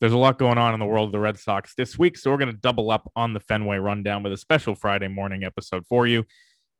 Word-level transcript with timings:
There's 0.00 0.14
a 0.14 0.18
lot 0.18 0.38
going 0.38 0.56
on 0.56 0.72
in 0.72 0.80
the 0.80 0.86
world 0.86 1.08
of 1.08 1.12
the 1.12 1.18
Red 1.18 1.38
Sox 1.38 1.74
this 1.74 1.98
week, 1.98 2.16
so 2.16 2.30
we're 2.30 2.38
going 2.38 2.50
to 2.50 2.56
double 2.56 2.90
up 2.90 3.12
on 3.14 3.34
the 3.34 3.40
Fenway 3.40 3.76
rundown 3.76 4.22
with 4.22 4.32
a 4.32 4.36
special 4.38 4.74
Friday 4.74 5.08
morning 5.08 5.44
episode 5.44 5.84
for 5.86 6.06
you. 6.06 6.24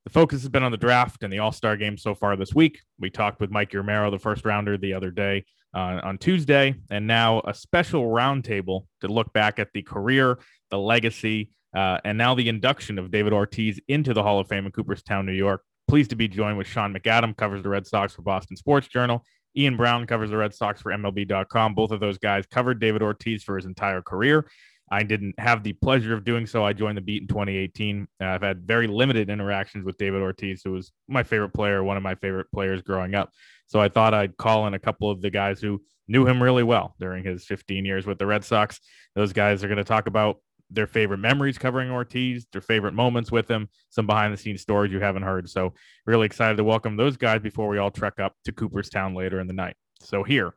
The 0.05 0.11
focus 0.11 0.41
has 0.41 0.49
been 0.49 0.63
on 0.63 0.73
the 0.73 0.79
draft 0.79 1.23
and 1.23 1.31
the 1.31 1.41
All 1.41 1.53
Star 1.53 1.77
game 1.77 1.99
so 1.99 2.15
far 2.15 2.35
this 2.37 2.55
week. 2.55 2.81
We 2.99 3.11
talked 3.11 3.39
with 3.39 3.51
Mike 3.51 3.75
Romero, 3.75 4.11
the 4.11 4.19
first 4.19 4.47
rounder, 4.47 4.79
the 4.79 4.95
other 4.95 5.11
day 5.11 5.45
uh, 5.75 6.01
on 6.03 6.17
Tuesday, 6.17 6.75
and 6.91 7.07
now 7.07 7.43
a 7.45 7.53
special 7.53 8.05
roundtable 8.05 8.87
to 9.03 9.09
look 9.09 9.35
back 9.35 9.59
at 9.59 9.69
the 9.75 9.83
career, 9.83 10.39
the 10.71 10.79
legacy, 10.79 11.51
uh, 11.77 11.99
and 12.07 12.17
now 12.17 12.35
the 12.35 12.49
induction 12.49 12.99
of 12.99 13.11
David 13.11 13.35
Ortiz 13.35 13.79
into 13.87 14.15
the 14.15 14.23
Hall 14.23 14.41
of 14.41 14.49
Fame 14.49 14.65
in 14.65 14.73
Cooperstown, 14.73 15.27
New 15.27 15.33
York. 15.33 15.63
Pleased 15.89 16.09
to 16.09 16.17
be 16.17 16.27
joined 16.27 16.57
with 16.57 16.67
Sean 16.67 16.95
McAdam, 16.95 17.37
covers 17.37 17.63
the 17.63 17.69
Red 17.69 17.87
Sox 17.87 18.15
for 18.15 18.23
Boston 18.23 18.57
Sports 18.57 18.89
Journal, 18.89 19.27
Ian 19.57 19.77
Browne 19.77 20.07
covers 20.07 20.31
the 20.31 20.37
Red 20.37 20.55
Sox 20.55 20.81
for 20.81 20.93
MLB.com. 20.93 21.75
Both 21.75 21.91
of 21.91 22.01
those 22.01 22.19
guys 22.19 22.47
covered 22.47 22.81
David 22.81 23.03
Ortiz 23.03 23.43
for 23.43 23.57
his 23.57 23.67
entire 23.67 24.03
career. 24.03 24.47
I 24.93 25.05
didn't 25.05 25.39
have 25.39 25.63
the 25.63 25.73
pleasure 25.75 26.15
of 26.15 26.25
doing 26.25 26.47
so. 26.47 26.65
I 26.65 26.73
joined 26.73 26.97
the 26.97 27.03
beat 27.03 27.23
in 27.23 27.29
2018. 27.29 28.09
Uh, 28.21 28.25
I've 28.25 28.43
had 28.43 28.67
very 28.67 28.89
limited 28.89 29.31
interactions 29.31 29.85
with 29.85 29.97
David 29.99 30.21
Ortiz, 30.21 30.63
who 30.65 30.73
was 30.73 30.91
my 31.09 31.23
favorite 31.23 31.55
player, 31.55 31.85
one 31.85 31.97
of 31.97 32.03
my 32.03 32.17
favorite 32.17 32.51
players 32.53 32.83
growing 32.83 33.15
up. 33.15 33.31
So 33.67 33.81
I 33.81 33.89
thought 33.89 34.15
I'd 34.15 34.37
call 34.37 34.67
in 34.67 34.75
a 34.75 34.81
couple 34.81 35.09
of 35.09 35.21
the 35.21 35.31
guys 35.31 35.61
who 35.61 35.81
knew 36.09 36.27
him 36.27 36.43
really 36.43 36.65
well 36.65 36.97
during 36.99 37.25
his 37.25 37.45
15 37.45 37.85
years 37.85 38.05
with 38.05 38.19
the 38.19 38.27
Red 38.27 38.45
Sox. 38.45 38.81
Those 39.15 39.33
guys 39.33 39.63
are 39.63 39.69
going 39.69 39.79
to 39.79 39.85
talk 39.85 40.09
about 40.09 40.39
their 40.71 40.87
favorite 40.87 41.19
memories 41.19 41.59
covering 41.59 41.91
Ortiz, 41.91 42.47
their 42.53 42.61
favorite 42.61 42.95
moments 42.95 43.33
with 43.33 43.51
him, 43.51 43.69
some 43.91 44.07
behind 44.07 44.33
the 44.33 44.37
scenes 44.37 44.63
stories 44.63 44.93
you 44.93 45.01
haven't 45.01 45.23
heard. 45.23 45.49
So, 45.49 45.75
really 46.07 46.27
excited 46.27 46.57
to 46.57 46.65
welcome 46.65 46.97
those 46.97 47.17
guys 47.17 47.41
before 47.41 47.69
we 47.69 47.79
all 47.79 47.91
trek 47.91 48.21
up 48.21 48.37
to 48.45 48.53
Cooperstown 48.53 49.15
later 49.15 49.41
in 49.41 49.47
the 49.47 49.53
night. 49.53 49.77
So, 50.01 50.23
here 50.23 50.55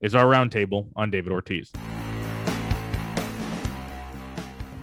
is 0.00 0.14
our 0.14 0.26
roundtable 0.26 0.90
on 0.96 1.10
David 1.10 1.32
Ortiz. 1.32 1.72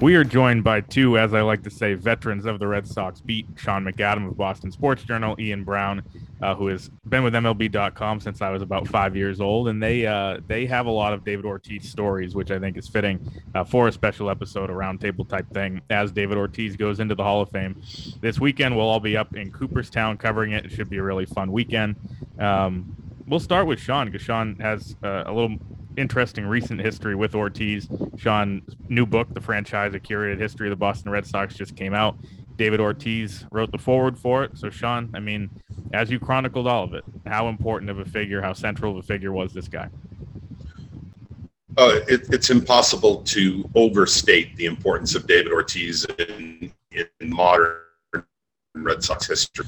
We 0.02 0.16
are 0.16 0.23
joined 0.23 0.63
by 0.63 0.81
two, 0.81 1.19
as 1.19 1.35
I 1.35 1.41
like 1.41 1.61
to 1.61 1.69
say, 1.69 1.94
veterans 1.94 2.47
of 2.47 2.57
the 2.57 2.66
Red 2.66 2.88
Sox 2.88 3.21
beat 3.21 3.45
Sean 3.55 3.85
McAdam 3.85 4.27
of 4.27 4.35
Boston 4.35 4.71
Sports 4.71 5.03
Journal, 5.03 5.36
Ian 5.39 5.64
Browne, 5.64 6.02
uh, 6.42 6.55
who 6.55 6.65
has 6.67 6.89
been 7.08 7.23
with 7.23 7.36
MLB.com 7.36 8.20
since 8.20 8.42
I 8.42 8.49
was 8.49 8.64
about 8.64 8.87
five 8.87 9.15
years 9.15 9.39
old, 9.39 9.67
and 9.67 9.81
they 9.81 10.08
uh, 10.08 10.39
they 10.48 10.65
have 10.65 10.87
a 10.87 10.92
lot 10.92 11.14
of 11.14 11.23
David 11.23 11.45
Ortiz 11.45 11.87
stories, 11.87 12.33
which 12.33 12.49
I 12.49 12.58
think 12.58 12.77
is 12.77 12.87
fitting 12.87 13.31
uh, 13.53 13.64
for 13.64 13.89
a 13.89 13.92
special 13.92 14.31
episode, 14.31 14.71
a 14.71 14.73
roundtable 14.73 15.30
type 15.30 15.48
thing, 15.53 15.80
as 15.92 16.11
David 16.11 16.36
Ortiz 16.36 16.76
goes 16.76 16.99
into 16.99 17.14
the 17.14 17.23
Hall 17.23 17.42
of 17.42 17.52
Fame 17.52 17.80
this 18.21 18.39
weekend. 18.39 18.76
We'll 18.76 18.89
all 18.89 18.99
be 18.99 19.15
up 19.15 19.36
in 19.36 19.52
Cooperstown 19.52 20.17
covering 20.17 20.53
it. 20.53 20.65
It 20.65 20.71
should 20.71 20.89
be 20.89 20.97
a 20.97 21.03
really 21.03 21.27
fun 21.27 21.52
weekend. 21.52 21.95
Um, 22.39 22.95
we'll 23.31 23.39
start 23.39 23.65
with 23.65 23.80
Sean 23.80 24.05
because 24.08 24.21
Sean 24.21 24.55
has 24.59 24.95
uh, 25.03 25.23
a 25.25 25.33
little 25.33 25.58
interesting 25.97 26.45
recent 26.45 26.80
history 26.80 27.15
with 27.15 27.33
Ortiz. 27.33 27.87
Sean's 28.17 28.75
new 28.89 29.05
book, 29.05 29.33
The 29.33 29.42
Franchise, 29.42 29.95
A 29.95 29.99
Curated 29.99 30.37
History 30.37 30.67
of 30.67 30.71
the 30.71 30.75
Boston 30.75 31.11
Red 31.11 31.25
Sox, 31.25 31.55
just 31.55 31.75
came 31.75 31.93
out. 31.93 32.17
David 32.58 32.80
Ortiz 32.80 33.45
wrote 33.52 33.71
the 33.71 33.77
forward 33.77 34.20
for 34.20 34.43
it. 34.43 34.58
So, 34.58 34.70
Sean, 34.70 35.09
I 35.15 35.20
mean, 35.20 35.49
as 35.93 36.11
you 36.11 36.20
chronicled 36.20 36.67
all 36.67 36.83
of 36.83 36.93
it, 36.93 37.03
how 37.25 37.47
important 37.47 37.89
of 37.89 37.97
a 37.99 38.05
figure, 38.05 38.41
how 38.41 38.53
central 38.53 38.91
of 38.91 38.97
a 38.97 39.02
figure 39.08 39.31
was 39.31 39.53
this 39.53 39.67
guy? 39.67 39.87
Uh, 41.77 42.02
it, 42.09 42.27
it's 42.30 42.49
impossible 42.49 43.23
to 43.23 43.67
overstate 43.75 44.55
the 44.58 44.65
importance 44.65 45.15
of 45.15 45.25
David 45.25 45.53
Ortiz 45.53 46.05
in, 46.20 46.71
in 46.91 47.08
modern 47.21 47.77
Red 48.75 49.02
Sox 49.02 49.27
history. 49.27 49.65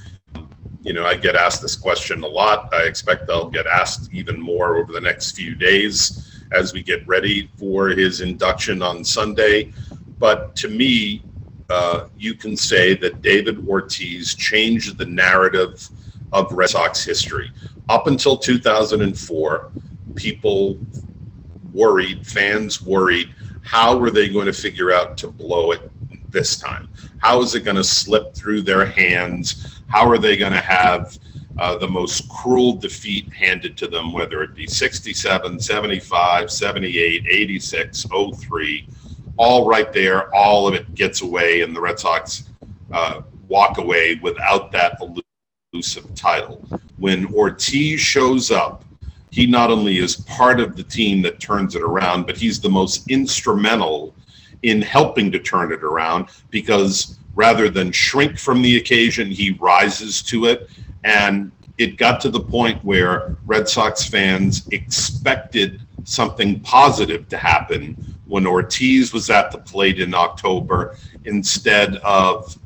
You 0.83 0.91
know, 0.91 1.05
I 1.05 1.15
get 1.15 1.35
asked 1.35 1.61
this 1.61 1.77
question 1.77 2.23
a 2.23 2.27
lot. 2.27 2.67
I 2.73 2.83
expect 2.83 3.29
I'll 3.29 3.49
get 3.49 3.65
asked 3.67 4.09
even 4.11 4.37
more 4.39 4.75
over 4.75 4.91
the 4.91 4.99
next 4.99 5.31
few 5.31 5.55
days 5.55 6.29
as 6.51 6.73
we 6.73 6.83
get 6.83 7.07
ready 7.07 7.49
for 7.55 7.87
his 7.87 8.19
induction 8.19 8.81
on 8.81 9.05
Sunday. 9.05 9.71
But 10.19 10.57
to 10.57 10.67
me, 10.67 11.23
uh, 11.69 12.07
you 12.17 12.33
can 12.33 12.57
say 12.57 12.95
that 12.95 13.21
David 13.21 13.65
Ortiz 13.65 14.35
changed 14.35 14.97
the 14.97 15.05
narrative 15.05 15.89
of 16.33 16.51
Red 16.51 16.71
Sox 16.71 17.05
history. 17.05 17.49
Up 17.87 18.07
until 18.07 18.37
2004, 18.37 19.71
people 20.15 20.77
worried, 21.71 22.25
fans 22.25 22.85
worried, 22.85 23.29
how 23.61 23.97
were 23.97 24.11
they 24.11 24.27
going 24.27 24.47
to 24.47 24.53
figure 24.53 24.91
out 24.91 25.15
to 25.19 25.27
blow 25.27 25.71
it 25.71 25.89
this 26.29 26.59
time? 26.59 26.89
How 27.19 27.41
is 27.41 27.55
it 27.55 27.63
going 27.63 27.77
to 27.77 27.85
slip 27.85 28.35
through 28.35 28.63
their 28.63 28.85
hands? 28.85 29.81
How 29.87 30.09
are 30.09 30.17
they 30.17 30.37
going 30.37 30.53
to 30.53 30.61
have 30.61 31.17
uh, 31.57 31.77
the 31.77 31.87
most 31.87 32.27
cruel 32.29 32.73
defeat 32.73 33.31
handed 33.31 33.77
to 33.77 33.87
them, 33.87 34.11
whether 34.11 34.41
it 34.41 34.55
be 34.55 34.65
67, 34.67 35.59
75, 35.59 36.51
78, 36.51 37.25
86, 37.27 38.05
03, 38.35 38.87
all 39.37 39.67
right 39.67 39.91
there, 39.91 40.33
all 40.33 40.67
of 40.67 40.73
it 40.73 40.93
gets 40.95 41.21
away, 41.21 41.61
and 41.61 41.75
the 41.75 41.81
Red 41.81 41.99
Sox 41.99 42.49
uh, 42.91 43.21
walk 43.47 43.77
away 43.77 44.19
without 44.21 44.71
that 44.71 44.97
elusive 45.73 46.13
title. 46.15 46.63
When 46.97 47.25
Ortiz 47.33 47.99
shows 47.99 48.51
up, 48.51 48.83
he 49.31 49.47
not 49.47 49.71
only 49.71 49.97
is 49.97 50.17
part 50.17 50.59
of 50.59 50.75
the 50.75 50.83
team 50.83 51.23
that 51.23 51.39
turns 51.39 51.75
it 51.75 51.81
around, 51.81 52.27
but 52.27 52.37
he's 52.37 52.59
the 52.59 52.69
most 52.69 53.09
instrumental 53.09 54.15
in 54.61 54.81
helping 54.81 55.31
to 55.31 55.39
turn 55.39 55.71
it 55.71 55.83
around 55.83 56.27
because 56.51 57.17
rather 57.35 57.69
than 57.69 57.91
shrink 57.91 58.37
from 58.37 58.61
the 58.61 58.77
occasion, 58.77 59.29
he 59.29 59.51
rises 59.59 60.21
to 60.23 60.45
it. 60.45 60.69
And 61.03 61.51
it 61.77 61.97
got 61.97 62.21
to 62.21 62.29
the 62.29 62.39
point 62.39 62.83
where 62.83 63.35
Red 63.45 63.67
Sox 63.67 64.05
fans 64.05 64.67
expected 64.69 65.81
something 66.03 66.59
positive 66.59 67.27
to 67.29 67.37
happen 67.37 67.97
when 68.25 68.45
Ortiz 68.45 69.13
was 69.13 69.29
at 69.29 69.51
the 69.51 69.57
plate 69.57 69.99
in 69.99 70.13
October 70.13 70.95
instead 71.25 71.95
of 71.97 72.57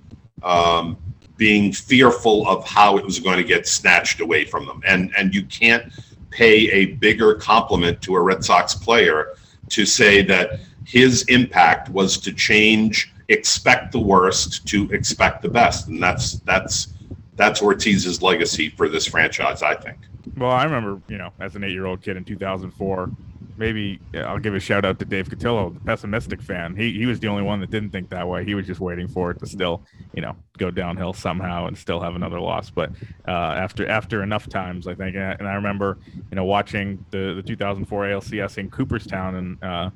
um, 0.43 0.97
being 1.37 1.71
fearful 1.71 2.47
of 2.47 2.65
how 2.65 2.97
it 2.97 3.05
was 3.05 3.19
going 3.19 3.37
to 3.37 3.43
get 3.43 3.67
snatched 3.67 4.19
away 4.19 4.43
from 4.43 4.65
them. 4.65 4.81
And, 4.85 5.13
and 5.17 5.33
you 5.33 5.43
can't 5.45 5.91
pay 6.29 6.69
a 6.71 6.85
bigger 6.95 7.35
compliment 7.35 8.01
to 8.01 8.15
a 8.15 8.21
Red 8.21 8.43
Sox 8.43 8.75
player 8.75 9.35
to 9.69 9.85
say 9.85 10.21
that 10.23 10.59
his 10.85 11.23
impact 11.23 11.89
was 11.89 12.17
to 12.17 12.31
change 12.33 13.13
expect 13.29 13.91
the 13.91 13.99
worst 13.99 14.65
to 14.67 14.89
expect 14.91 15.41
the 15.41 15.49
best 15.49 15.87
and 15.87 16.01
that's 16.01 16.37
that's 16.45 16.87
that's 17.35 17.61
Ortiz's 17.61 18.21
legacy 18.21 18.69
for 18.69 18.89
this 18.89 19.05
franchise 19.05 19.61
I 19.61 19.75
think. 19.75 19.99
Well, 20.35 20.51
I 20.51 20.63
remember, 20.65 21.01
you 21.07 21.17
know, 21.17 21.31
as 21.39 21.55
an 21.55 21.63
8-year-old 21.63 22.01
kid 22.01 22.15
in 22.15 22.23
2004, 22.23 23.11
maybe 23.57 23.99
I'll 24.13 24.39
give 24.39 24.55
a 24.55 24.59
shout 24.59 24.85
out 24.85 24.99
to 24.99 25.05
Dave 25.05 25.27
Cotillo, 25.29 25.73
the 25.73 25.79
pessimistic 25.81 26.41
fan. 26.41 26.75
He 26.75 26.93
he 26.93 27.05
was 27.05 27.19
the 27.19 27.27
only 27.27 27.43
one 27.43 27.59
that 27.61 27.69
didn't 27.69 27.89
think 27.91 28.09
that 28.09 28.27
way. 28.27 28.45
He 28.45 28.55
was 28.55 28.65
just 28.65 28.79
waiting 28.79 29.07
for 29.07 29.31
it 29.31 29.39
to 29.39 29.47
still, 29.47 29.83
you 30.13 30.21
know, 30.21 30.35
go 30.57 30.71
downhill 30.71 31.13
somehow 31.13 31.67
and 31.67 31.77
still 31.77 31.99
have 31.99 32.15
another 32.15 32.39
loss. 32.39 32.69
But 32.69 32.91
uh, 33.27 33.31
after 33.31 33.87
after 33.87 34.23
enough 34.23 34.47
times, 34.47 34.87
I 34.87 34.93
think, 34.93 35.15
and 35.15 35.47
I 35.47 35.55
remember, 35.55 35.97
you 36.13 36.35
know, 36.35 36.45
watching 36.45 37.03
the 37.11 37.33
the 37.35 37.43
2004 37.43 38.03
ALCS 38.05 38.57
in 38.57 38.69
Cooperstown, 38.69 39.35
and 39.35 39.63
uh, 39.63 39.89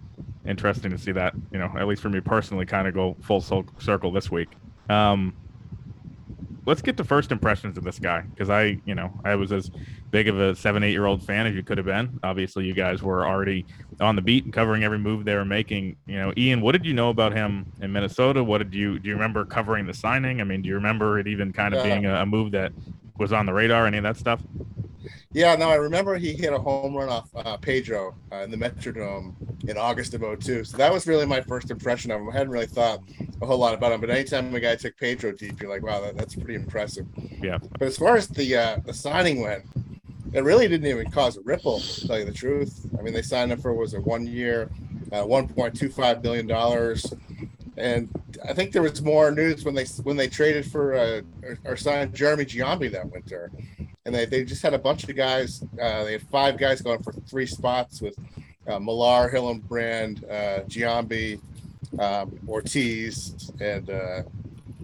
interesting 0.45 0.91
to 0.91 0.97
see 0.97 1.11
that, 1.11 1.33
you 1.51 1.59
know, 1.59 1.71
at 1.77 1.87
least 1.87 2.01
for 2.01 2.09
me 2.09 2.19
personally, 2.19 2.65
kind 2.65 2.87
of 2.87 2.93
go 2.93 3.15
full 3.21 3.41
circle 3.41 4.11
this 4.11 4.31
week. 4.31 4.49
Um, 4.89 5.33
let's 6.65 6.81
get 6.81 6.97
the 6.97 7.03
first 7.03 7.31
impressions 7.31 7.77
of 7.77 7.83
this 7.83 7.99
guy 7.99 8.21
because 8.21 8.49
I, 8.49 8.79
you 8.85 8.95
know, 8.95 9.19
I 9.23 9.35
was 9.35 9.51
as 9.51 9.71
big 10.11 10.27
of 10.27 10.39
a 10.39 10.55
seven, 10.55 10.83
eight 10.83 10.91
year 10.91 11.05
old 11.05 11.23
fan 11.23 11.47
as 11.47 11.55
you 11.55 11.63
could 11.63 11.77
have 11.77 11.85
been. 11.85 12.19
Obviously, 12.23 12.65
you 12.65 12.73
guys 12.73 13.01
were 13.01 13.25
already 13.25 13.65
on 13.99 14.15
the 14.15 14.21
beat 14.21 14.43
and 14.45 14.53
covering 14.53 14.83
every 14.83 14.99
move 14.99 15.25
they 15.25 15.35
were 15.35 15.45
making. 15.45 15.95
You 16.05 16.17
know, 16.17 16.33
Ian, 16.37 16.61
what 16.61 16.73
did 16.73 16.85
you 16.85 16.93
know 16.93 17.09
about 17.09 17.33
him 17.33 17.65
in 17.81 17.91
Minnesota? 17.91 18.43
What 18.43 18.59
did 18.59 18.73
you 18.73 18.99
do? 18.99 19.09
You 19.09 19.15
remember 19.15 19.45
covering 19.45 19.85
the 19.87 19.93
signing? 19.93 20.41
I 20.41 20.43
mean, 20.43 20.61
do 20.61 20.69
you 20.69 20.75
remember 20.75 21.19
it 21.19 21.27
even 21.27 21.51
kind 21.51 21.73
of 21.73 21.83
being 21.83 22.05
a, 22.05 22.21
a 22.21 22.25
move 22.25 22.51
that 22.51 22.71
was 23.17 23.33
on 23.33 23.45
the 23.45 23.53
radar? 23.53 23.87
Any 23.87 23.97
of 23.97 24.03
that 24.03 24.17
stuff? 24.17 24.41
Yeah, 25.33 25.55
no, 25.55 25.69
I 25.69 25.75
remember 25.75 26.17
he 26.17 26.33
hit 26.33 26.51
a 26.51 26.59
home 26.59 26.93
run 26.93 27.07
off 27.07 27.29
uh, 27.35 27.55
Pedro 27.57 28.15
uh, 28.31 28.37
in 28.37 28.51
the 28.51 28.57
Metrodome 28.57 29.33
in 29.69 29.77
August 29.77 30.13
of 30.13 30.21
02. 30.21 30.65
So 30.65 30.77
that 30.77 30.91
was 30.91 31.07
really 31.07 31.25
my 31.25 31.39
first 31.39 31.71
impression 31.71 32.11
of 32.11 32.19
him. 32.19 32.29
I 32.29 32.33
hadn't 32.33 32.49
really 32.49 32.65
thought 32.65 32.99
a 33.41 33.45
whole 33.45 33.57
lot 33.57 33.73
about 33.73 33.93
him, 33.93 34.01
but 34.01 34.09
anytime 34.09 34.53
a 34.53 34.59
guy 34.59 34.75
took 34.75 34.97
Pedro 34.97 35.31
deep, 35.31 35.61
you're 35.61 35.69
like, 35.69 35.83
wow, 35.83 36.01
that, 36.01 36.17
that's 36.17 36.35
pretty 36.35 36.55
impressive. 36.55 37.07
Yeah. 37.41 37.59
But 37.79 37.83
as 37.83 37.97
far 37.97 38.17
as 38.17 38.27
the 38.27 38.57
uh, 38.57 38.77
the 38.85 38.93
signing 38.93 39.41
went, 39.41 39.63
it 40.33 40.43
really 40.43 40.67
didn't 40.67 40.87
even 40.87 41.09
cause 41.11 41.37
a 41.37 41.41
ripple, 41.41 41.79
to 41.79 42.07
tell 42.07 42.19
you 42.19 42.25
the 42.25 42.33
truth. 42.33 42.85
I 42.97 43.01
mean, 43.01 43.13
they 43.13 43.21
signed 43.21 43.51
him 43.51 43.61
for 43.61 43.73
was 43.73 43.93
it 43.93 44.03
one 44.03 44.27
year, 44.27 44.69
uh, 45.11 45.23
1.25 45.23 46.21
billion 46.21 46.47
dollars, 46.47 47.13
and 47.77 48.09
I 48.47 48.53
think 48.53 48.73
there 48.73 48.81
was 48.81 49.01
more 49.01 49.31
news 49.31 49.63
when 49.63 49.75
they 49.75 49.85
when 50.03 50.17
they 50.17 50.27
traded 50.27 50.69
for 50.69 50.93
uh, 50.93 51.21
or, 51.43 51.57
or 51.65 51.77
signed 51.77 52.13
Jeremy 52.13 52.45
Giambi 52.45 52.91
that 52.91 53.09
winter 53.09 53.49
and 54.05 54.15
they, 54.15 54.25
they 54.25 54.43
just 54.43 54.63
had 54.63 54.73
a 54.73 54.79
bunch 54.79 55.07
of 55.07 55.15
guys. 55.15 55.63
Uh, 55.79 56.03
they 56.03 56.13
had 56.13 56.23
five 56.23 56.57
guys 56.57 56.81
going 56.81 57.01
for 57.03 57.11
three 57.11 57.45
spots 57.45 58.01
with 58.01 58.15
uh, 58.67 58.79
Millar, 58.79 59.29
Hillenbrand, 59.31 60.23
uh, 60.23 60.63
Giambi, 60.63 61.39
um, 61.99 62.39
Ortiz, 62.47 63.51
and 63.59 63.89
uh, 63.89 64.23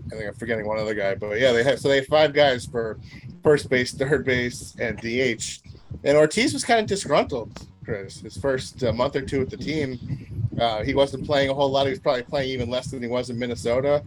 I 0.07 0.09
think 0.09 0.27
I'm 0.27 0.33
forgetting 0.35 0.67
one 0.67 0.77
other 0.77 0.93
guy. 0.93 1.15
But 1.15 1.39
yeah, 1.39 1.51
they 1.51 1.63
had 1.63 1.79
so 1.79 1.89
they 1.89 1.95
had 1.95 2.07
five 2.07 2.33
guys 2.33 2.65
for 2.65 2.99
first 3.43 3.69
base, 3.69 3.93
third 3.93 4.25
base, 4.25 4.75
and 4.79 4.97
DH. 4.97 5.61
And 6.03 6.17
Ortiz 6.17 6.53
was 6.53 6.63
kind 6.63 6.79
of 6.79 6.85
disgruntled, 6.85 7.67
Chris. 7.83 8.19
His 8.19 8.37
first 8.37 8.83
uh, 8.83 8.93
month 8.93 9.15
or 9.15 9.21
two 9.21 9.39
with 9.39 9.49
the 9.49 9.57
team, 9.57 10.51
uh, 10.59 10.83
he 10.83 10.93
wasn't 10.93 11.25
playing 11.25 11.49
a 11.49 11.53
whole 11.53 11.69
lot. 11.69 11.85
He 11.85 11.91
was 11.91 11.99
probably 11.99 12.23
playing 12.23 12.49
even 12.49 12.69
less 12.69 12.87
than 12.87 13.01
he 13.01 13.07
was 13.07 13.29
in 13.29 13.39
Minnesota. 13.39 14.03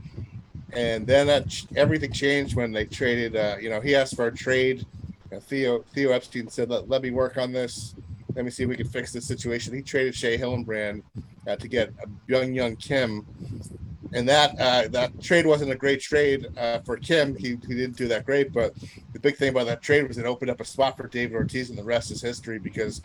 And 0.73 1.05
then 1.05 1.27
that 1.27 1.62
everything 1.75 2.12
changed 2.12 2.55
when 2.55 2.71
they 2.71 2.85
traded. 2.85 3.35
Uh, 3.35 3.57
you 3.61 3.71
know, 3.71 3.81
he 3.81 3.97
asked 3.97 4.15
for 4.15 4.29
a 4.29 4.33
trade 4.35 4.87
Theo 5.38 5.85
Theo 5.94 6.11
Epstein 6.11 6.49
said, 6.49 6.71
let, 6.71 6.88
let 6.88 7.03
me 7.03 7.11
work 7.11 7.38
on 7.38 7.53
this. 7.53 7.94
Let 8.35 8.44
me 8.44 8.50
see 8.50 8.62
if 8.62 8.69
we 8.69 8.77
can 8.77 8.88
fix 8.88 9.12
this 9.12 9.27
situation. 9.27 9.75
He 9.75 9.82
traded 9.82 10.15
Shea 10.15 10.38
Hillenbrand 10.38 11.03
uh, 11.47 11.56
to 11.56 11.69
get 11.69 11.93
a 12.03 12.06
Byung-Hyun 12.31 12.79
Kim, 12.81 13.27
and 14.12 14.29
that 14.29 14.59
uh, 14.59 14.88
that 14.88 15.21
trade 15.21 15.47
wasn't 15.47 15.73
a 15.73 15.75
great 15.75 16.00
trade 16.00 16.47
uh, 16.56 16.81
for 16.81 16.97
Kim. 16.97 17.37
He, 17.37 17.59
he 17.67 17.75
didn't 17.75 17.97
do 17.97 18.09
that 18.09 18.25
great, 18.25 18.53
but 18.53 18.75
the 19.12 19.21
big 19.21 19.37
thing 19.37 19.50
about 19.50 19.67
that 19.67 19.82
trade 19.82 20.06
was 20.06 20.19
it 20.19 20.27
opened 20.27 20.50
up 20.50 20.61
a 20.61 20.65
spot 20.65 20.97
for 20.97 21.09
David 21.09 21.35
Ortiz, 21.35 21.71
and 21.71 21.79
the 21.79 21.85
rest 21.85 22.11
is 22.11 22.23
history 22.23 22.59
because 22.59 23.00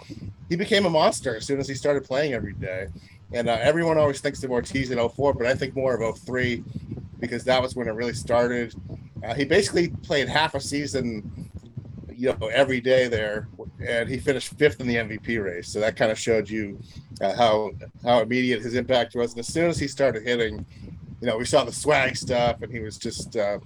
he 0.49 0.55
became 0.55 0.85
a 0.85 0.89
monster 0.89 1.35
as 1.35 1.45
soon 1.45 1.59
as 1.59 1.67
he 1.67 1.73
started 1.73 2.03
playing 2.03 2.33
every 2.33 2.53
day. 2.53 2.87
And 3.33 3.49
uh, 3.49 3.57
everyone 3.59 3.97
always 3.97 4.21
thinks 4.21 4.43
of 4.43 4.51
Ortiz 4.51 4.91
in 4.91 5.09
04, 5.09 5.33
but 5.33 5.47
I 5.47 5.55
think 5.55 5.75
more 5.75 5.95
of 5.95 6.17
03 6.19 6.63
because 7.19 7.43
that 7.45 7.61
was 7.61 7.75
when 7.75 7.87
it 7.87 7.91
really 7.91 8.13
started. 8.13 8.75
Uh, 9.23 9.33
he 9.33 9.43
basically 9.45 9.89
played 9.89 10.29
half 10.29 10.53
a 10.53 10.59
season 10.59 11.49
you 12.17 12.35
know 12.39 12.47
every 12.47 12.81
day 12.81 13.07
there, 13.07 13.47
and 13.85 14.09
he 14.09 14.17
finished 14.17 14.57
fifth 14.57 14.79
in 14.79 14.87
the 14.87 14.95
MVP 14.95 15.43
race. 15.43 15.69
So 15.69 15.79
that 15.79 15.95
kind 15.95 16.11
of 16.11 16.19
showed 16.19 16.49
you 16.49 16.79
uh, 17.21 17.35
how 17.35 17.71
how 18.03 18.21
immediate 18.21 18.61
his 18.61 18.75
impact 18.75 19.15
was. 19.15 19.31
And 19.31 19.39
as 19.39 19.47
soon 19.47 19.69
as 19.69 19.79
he 19.79 19.87
started 19.87 20.23
hitting, 20.23 20.65
you 21.21 21.27
know, 21.27 21.37
we 21.37 21.45
saw 21.45 21.63
the 21.63 21.71
swag 21.71 22.15
stuff, 22.15 22.61
and 22.61 22.71
he 22.71 22.79
was 22.79 22.97
just 22.97 23.35
uh, 23.35 23.59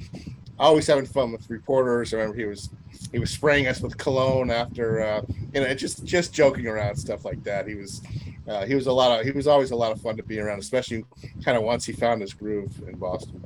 always 0.57 0.87
having 0.87 1.05
fun 1.05 1.31
with 1.31 1.49
reporters. 1.49 2.13
I 2.13 2.17
remember 2.17 2.37
he 2.37 2.45
was 2.45 2.69
he 3.11 3.19
was 3.19 3.31
spraying 3.31 3.67
us 3.67 3.81
with 3.81 3.97
cologne 3.97 4.51
after 4.51 5.01
uh, 5.01 5.21
you 5.53 5.61
know 5.61 5.73
just 5.73 6.03
just 6.03 6.33
joking 6.33 6.67
around 6.67 6.95
stuff 6.95 7.25
like 7.25 7.43
that. 7.43 7.67
He 7.67 7.75
was 7.75 8.01
uh, 8.47 8.65
he 8.65 8.75
was 8.75 8.87
a 8.87 8.93
lot 8.93 9.19
of 9.19 9.25
he 9.25 9.31
was 9.31 9.47
always 9.47 9.71
a 9.71 9.75
lot 9.75 9.91
of 9.91 10.01
fun 10.01 10.17
to 10.17 10.23
be 10.23 10.39
around, 10.39 10.59
especially 10.59 11.05
kind 11.43 11.57
of 11.57 11.63
once 11.63 11.85
he 11.85 11.93
found 11.93 12.21
his 12.21 12.33
groove 12.33 12.81
in 12.87 12.95
Boston. 12.97 13.43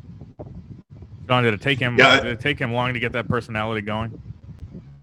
John, 1.28 1.44
did 1.44 1.54
it 1.54 1.62
take 1.62 1.80
him? 1.80 1.98
Yeah. 1.98 2.20
Did 2.20 2.34
it 2.34 2.40
take 2.40 2.60
him 2.60 2.74
long 2.74 2.94
to 2.94 3.00
get 3.00 3.14
that 3.14 3.28
personality 3.28 3.82
going? 3.82 4.22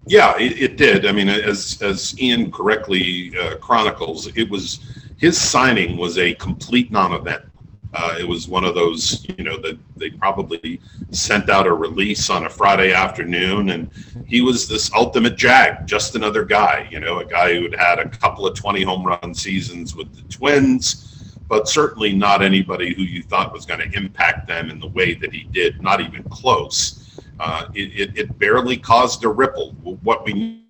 Yeah, 0.07 0.35
it, 0.37 0.59
it, 0.61 0.77
did. 0.77 1.05
I 1.05 1.11
mean, 1.11 1.29
as 1.29 1.79
as 1.81 2.19
Ian 2.19 2.51
correctly 2.51 3.33
uh, 3.39 3.57
chronicles, 3.57 4.27
it 4.35 4.49
was 4.49 4.79
his 5.17 5.39
signing 5.39 5.97
was 5.97 6.17
a 6.17 6.33
complete 6.35 6.91
non-event. 6.91 7.43
Uh, 7.93 8.15
it 8.17 8.27
was 8.27 8.47
one 8.47 8.63
of 8.63 8.73
those, 8.73 9.25
you 9.37 9.43
know, 9.43 9.57
that 9.61 9.77
they 9.97 10.09
probably 10.09 10.79
sent 11.11 11.49
out 11.49 11.67
a 11.67 11.73
release 11.73 12.29
on 12.29 12.45
a 12.45 12.49
Friday 12.49 12.93
afternoon, 12.93 13.69
and 13.71 13.89
he 14.25 14.41
was 14.41 14.67
this 14.67 14.91
ultimate 14.93 15.35
jag, 15.35 15.85
just 15.85 16.15
another 16.15 16.45
guy, 16.45 16.87
you 16.89 17.01
know, 17.01 17.19
a 17.19 17.25
guy 17.25 17.53
who 17.53 17.63
had 17.63 17.75
had 17.75 17.99
a 17.99 18.07
couple 18.07 18.47
of 18.47 18.55
20 18.55 18.81
home 18.83 19.05
run 19.05 19.33
seasons 19.33 19.93
with 19.93 20.13
the 20.15 20.21
Twins, 20.33 21.35
but 21.49 21.67
certainly 21.67 22.13
not 22.13 22.41
anybody 22.41 22.93
who 22.93 23.03
you 23.03 23.21
thought 23.23 23.51
was 23.51 23.65
going 23.65 23.81
to 23.81 23.97
impact 23.97 24.47
them 24.47 24.69
in 24.69 24.79
the 24.79 24.87
way 24.87 25.13
that 25.13 25.33
he 25.33 25.43
did, 25.51 25.81
not 25.81 25.99
even 25.99 26.23
close. 26.23 27.00
Uh, 27.41 27.65
it, 27.73 27.99
it, 27.99 28.17
it, 28.19 28.37
barely 28.37 28.77
caused 28.77 29.23
a 29.23 29.27
ripple. 29.27 29.71
What 30.03 30.23
we 30.23 30.63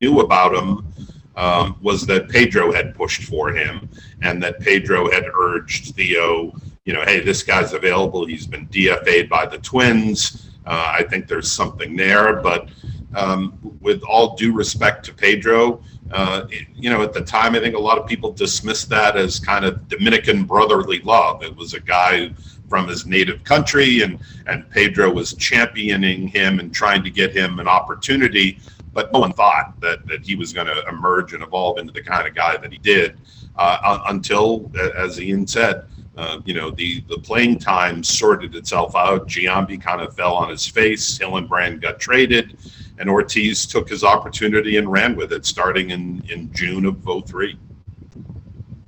knew 0.00 0.18
about 0.18 0.52
him 0.52 0.92
um, 1.36 1.78
was 1.80 2.04
that 2.06 2.28
Pedro 2.28 2.72
had 2.72 2.96
pushed 2.96 3.22
for 3.22 3.52
him 3.52 3.88
and 4.20 4.42
that 4.42 4.58
Pedro 4.58 5.08
had 5.08 5.22
urged 5.32 5.94
Theo, 5.94 6.52
you 6.84 6.92
know, 6.92 7.02
hey, 7.02 7.20
this 7.20 7.44
guy's 7.44 7.74
available. 7.74 8.26
He's 8.26 8.44
been 8.44 8.66
DFA'd 8.70 9.28
by 9.28 9.46
the 9.46 9.58
Twins. 9.58 10.50
Uh, 10.66 10.96
I 10.98 11.04
think 11.04 11.28
there's 11.28 11.52
something 11.52 11.94
there. 11.94 12.42
But 12.42 12.70
um, 13.14 13.56
with 13.80 14.02
all 14.02 14.34
due 14.34 14.52
respect 14.52 15.04
to 15.04 15.14
Pedro, 15.14 15.80
uh, 16.10 16.46
you 16.74 16.90
know, 16.90 17.02
at 17.02 17.12
the 17.12 17.22
time, 17.22 17.54
I 17.54 17.60
think 17.60 17.76
a 17.76 17.80
lot 17.80 17.98
of 17.98 18.06
people 18.08 18.32
dismissed 18.32 18.88
that 18.88 19.16
as 19.16 19.38
kind 19.38 19.64
of 19.64 19.86
Dominican 19.86 20.42
brotherly 20.42 20.98
love. 21.02 21.44
It 21.44 21.54
was 21.54 21.72
a 21.72 21.80
guy 21.80 22.32
from 22.68 22.88
his 22.88 23.06
native 23.06 23.44
country, 23.44 24.02
and 24.02 24.18
and 24.46 24.68
Pedro 24.70 25.10
was 25.10 25.34
championing 25.34 26.28
him 26.28 26.58
and 26.58 26.74
trying 26.74 27.02
to 27.04 27.10
get 27.10 27.34
him 27.34 27.58
an 27.58 27.68
opportunity. 27.68 28.58
But 28.92 29.12
no 29.12 29.20
one 29.20 29.32
thought 29.32 29.80
that 29.80 30.06
that 30.06 30.24
he 30.24 30.34
was 30.34 30.52
going 30.52 30.66
to 30.66 30.84
emerge 30.88 31.34
and 31.34 31.42
evolve 31.42 31.78
into 31.78 31.92
the 31.92 32.02
kind 32.02 32.26
of 32.26 32.34
guy 32.34 32.56
that 32.56 32.72
he 32.72 32.78
did 32.78 33.18
uh, 33.56 34.00
until, 34.08 34.70
as 34.96 35.20
Ian 35.20 35.46
said, 35.46 35.84
uh, 36.16 36.40
you 36.44 36.54
know, 36.54 36.70
the, 36.70 37.00
the 37.08 37.18
playing 37.18 37.58
time 37.58 38.02
sorted 38.04 38.54
itself 38.54 38.94
out. 38.94 39.26
Giambi 39.26 39.80
kind 39.80 40.00
of 40.00 40.14
fell 40.14 40.34
on 40.34 40.48
his 40.48 40.66
face. 40.66 41.18
Hillenbrand 41.18 41.82
got 41.82 41.98
traded, 41.98 42.56
and 42.98 43.10
Ortiz 43.10 43.66
took 43.66 43.88
his 43.88 44.04
opportunity 44.04 44.76
and 44.76 44.90
ran 44.90 45.16
with 45.16 45.32
it 45.32 45.44
starting 45.44 45.90
in, 45.90 46.24
in 46.28 46.52
June 46.52 46.84
of 46.86 47.04
03. 47.26 47.58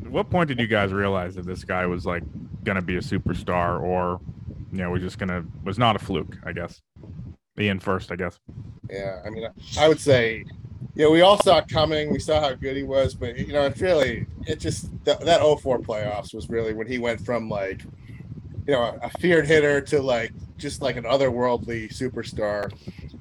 At 0.06 0.12
what 0.12 0.30
point 0.30 0.46
did 0.46 0.60
you 0.60 0.68
guys 0.68 0.92
realize 0.92 1.34
that 1.34 1.46
this 1.46 1.64
guy 1.64 1.84
was 1.84 2.06
like 2.06 2.22
going 2.62 2.76
to 2.76 2.82
be 2.82 2.96
a 2.96 3.00
superstar 3.00 3.82
or, 3.82 4.20
you 4.70 4.78
know, 4.78 4.90
was 4.90 5.02
just 5.02 5.18
going 5.18 5.30
to, 5.30 5.44
was 5.64 5.78
not 5.78 5.96
a 5.96 5.98
fluke, 5.98 6.36
I 6.44 6.52
guess? 6.52 6.80
Ian 7.58 7.80
first, 7.80 8.12
I 8.12 8.16
guess. 8.16 8.38
Yeah. 8.88 9.20
I 9.26 9.30
mean, 9.30 9.48
I 9.76 9.88
would 9.88 9.98
say, 9.98 10.44
know, 10.94 11.10
we 11.10 11.22
all 11.22 11.42
saw 11.42 11.58
it 11.58 11.66
coming. 11.66 12.12
We 12.12 12.20
saw 12.20 12.40
how 12.40 12.54
good 12.54 12.76
he 12.76 12.84
was, 12.84 13.16
but, 13.16 13.36
you 13.36 13.52
know, 13.52 13.62
it's 13.62 13.80
really, 13.80 14.26
it 14.46 14.60
just, 14.60 14.92
that, 15.04 15.20
that 15.22 15.40
04 15.40 15.80
playoffs 15.80 16.32
was 16.32 16.48
really 16.48 16.72
when 16.72 16.86
he 16.86 16.98
went 16.98 17.20
from 17.20 17.48
like, 17.48 17.82
you 18.64 18.74
know, 18.74 18.96
a 19.02 19.10
feared 19.18 19.46
hitter 19.46 19.80
to 19.80 20.00
like, 20.00 20.32
just 20.56 20.82
like 20.82 20.96
an 20.96 21.04
otherworldly 21.04 21.92
superstar. 21.92 22.72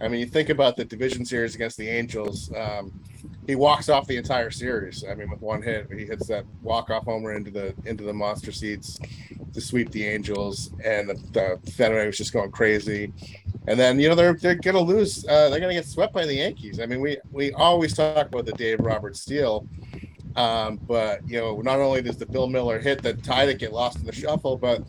I 0.01 0.08
mean, 0.08 0.20
you 0.20 0.27
think 0.27 0.50
about 0.50 0.77
the 0.77 0.86
division 0.86 1.25
series 1.25 1.56
against 1.56 1.77
the 1.77 1.89
Angels. 1.89 2.51
Um, 2.56 3.00
he 3.48 3.56
walks 3.56 3.90
off 3.90 4.08
the 4.08 4.18
entire 4.18 4.52
series. 4.52 5.04
I 5.10 5.14
mean, 5.14 5.30
with 5.30 5.42
one 5.42 5.62
hit, 5.62 5.88
he 5.92 6.06
hits 6.06 6.28
that 6.28 6.46
walk 6.62 6.90
off 6.90 7.06
homer 7.06 7.34
into 7.34 7.52
the 7.52 7.74
into 7.86 8.04
the 8.04 8.14
monster 8.14 8.52
seats 8.52 9.00
to 9.54 9.62
sweep 9.62 9.92
the 9.92 10.06
Angels, 10.06 10.72
and 10.84 11.10
the, 11.10 11.60
the 11.64 11.72
Fenway 11.72 12.06
was 12.06 12.18
just 12.18 12.34
going 12.34 12.52
crazy. 12.52 13.14
And 13.68 13.80
then 13.80 14.00
you 14.00 14.10
know 14.10 14.16
they're 14.16 14.34
they're 14.34 14.56
gonna 14.56 14.80
lose. 14.80 15.25
Uh, 15.28 15.50
they're 15.50 15.60
gonna 15.60 15.74
get 15.74 15.86
swept 15.86 16.14
by 16.14 16.25
the 16.25 16.36
Yankees. 16.36 16.80
I 16.80 16.86
mean, 16.86 17.02
we 17.02 17.18
we 17.32 17.52
always 17.54 17.96
talk 17.96 18.28
about 18.28 18.46
the 18.46 18.54
Dave 18.54 18.80
Roberts 18.80 19.22
steal, 19.22 19.68
um, 20.36 20.78
but 20.88 21.28
you 21.28 21.40
know 21.40 21.62
not 21.62 21.80
only 21.80 22.02
does 22.02 22.18
the 22.18 22.25
Bill 22.25 22.48
Mueller 22.48 22.80
hit 22.80 23.02
that 23.04 23.24
tied 23.24 23.50
it 23.50 23.60
get 23.60 23.74
lost 23.74 23.98
in 23.98 24.06
the 24.06 24.12
shuffle, 24.12 24.58
but 24.58 24.84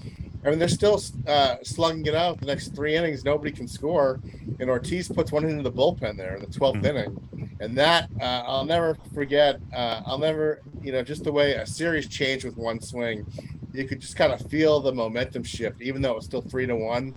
I 0.47 0.51
mean, 0.51 0.61
they're 0.61 0.69
still 0.69 1.03
uh, 1.27 1.57
slugging 1.65 2.07
it 2.07 2.15
out 2.15 2.39
the 2.39 2.47
next 2.47 2.69
three 2.69 2.95
innings. 2.95 3.25
Nobody 3.25 3.51
can 3.51 3.67
score, 3.67 4.21
and 4.61 4.71
Ortiz 4.71 5.09
puts 5.09 5.33
one 5.33 5.45
into 5.45 5.65
the 5.65 5.73
bullpen 5.73 6.17
there 6.17 6.37
in 6.37 6.41
the 6.41 6.47
12th 6.47 6.77
mm-hmm. 6.77 6.87
inning, 6.87 7.57
and 7.59 7.77
that 7.77 8.09
uh, 8.21 8.45
I'll 8.47 8.65
never 8.65 8.97
forget. 9.13 9.61
Uh, 9.75 10.03
I'll 10.07 10.19
never, 10.19 10.63
you 10.81 10.93
know, 10.93 11.03
just 11.03 11.25
the 11.25 11.33
way 11.33 11.55
a 11.55 11.67
series 11.67 12.07
changed 12.07 12.45
with 12.45 12.57
one 12.57 12.81
swing, 12.81 13.27
you 13.73 13.89
could 13.89 14.01
just 14.01 14.17
kind 14.17 14.33
of 14.33 14.41
feel 14.49 14.79
the 14.81 14.93
momentum 14.93 15.43
shift, 15.43 15.83
even 15.83 16.01
though 16.01 16.13
it 16.13 16.17
was 16.17 16.25
still 16.25 16.43
three 16.43 16.67
to 16.67 16.77
one 16.77 17.13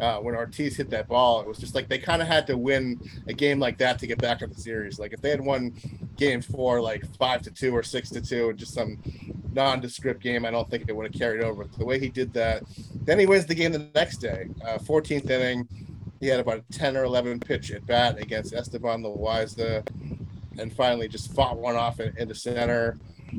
uh, 0.00 0.18
when 0.18 0.34
Ortiz 0.34 0.76
hit 0.76 0.90
that 0.90 1.08
ball, 1.08 1.40
it 1.40 1.46
was 1.46 1.58
just 1.58 1.74
like 1.74 1.88
they 1.88 1.98
kind 1.98 2.20
of 2.20 2.28
had 2.28 2.46
to 2.48 2.56
win 2.56 3.00
a 3.28 3.32
game 3.32 3.60
like 3.60 3.78
that 3.78 3.98
to 4.00 4.06
get 4.06 4.18
back 4.18 4.42
in 4.42 4.50
the 4.50 4.60
series. 4.60 4.98
Like 4.98 5.12
if 5.12 5.20
they 5.20 5.30
had 5.30 5.40
won 5.40 5.72
game 6.16 6.42
four, 6.42 6.80
like 6.80 7.04
five 7.16 7.42
to 7.42 7.50
two 7.50 7.74
or 7.74 7.82
six 7.82 8.10
to 8.10 8.20
two, 8.20 8.50
and 8.50 8.58
just 8.58 8.74
some 8.74 8.98
nondescript 9.52 10.22
game, 10.22 10.44
I 10.44 10.50
don't 10.50 10.68
think 10.68 10.84
it 10.88 10.96
would 10.96 11.06
have 11.06 11.18
carried 11.18 11.42
over. 11.42 11.64
The 11.78 11.84
way 11.84 11.98
he 11.98 12.08
did 12.08 12.32
that, 12.34 12.64
then 13.04 13.18
he 13.18 13.26
wins 13.26 13.46
the 13.46 13.54
game 13.54 13.72
the 13.72 13.88
next 13.94 14.18
day, 14.18 14.48
uh, 14.64 14.78
14th 14.78 15.30
inning. 15.30 15.68
he 16.20 16.26
had 16.26 16.40
about 16.40 16.58
a 16.58 16.72
10 16.72 16.96
or 16.96 17.04
11 17.04 17.40
pitch 17.40 17.70
at 17.70 17.86
bat 17.86 18.18
against 18.20 18.52
Esteban 18.52 19.02
Loaiza 19.02 19.86
and 20.58 20.72
finally 20.72 21.08
just 21.08 21.32
fought 21.34 21.58
one 21.58 21.76
off 21.76 22.00
in, 22.00 22.28
the 22.28 22.34
center. 22.34 22.98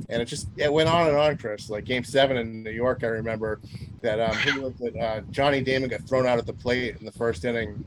And 0.10 0.22
it 0.22 0.26
just 0.26 0.48
it 0.58 0.72
went 0.72 0.90
on 0.90 1.08
and 1.08 1.18
on, 1.18 1.38
Chris. 1.38 1.70
Like 1.70 1.86
game 1.86 2.04
seven 2.04 2.38
in 2.38 2.64
New 2.64 2.72
York, 2.72 3.04
I 3.04 3.08
remember 3.08 3.60
that 4.02 4.20
um, 4.20 4.36
who 4.36 4.62
was 4.62 4.82
it? 4.82 4.98
Uh, 4.98 5.22
Johnny 5.32 5.62
Damon 5.62 5.90
got 5.90 6.02
thrown 6.08 6.26
out 6.28 6.38
at 6.38 6.46
the 6.46 6.54
plate 6.54 6.98
in 7.00 7.06
the 7.06 7.12
first 7.12 7.46
inning, 7.46 7.84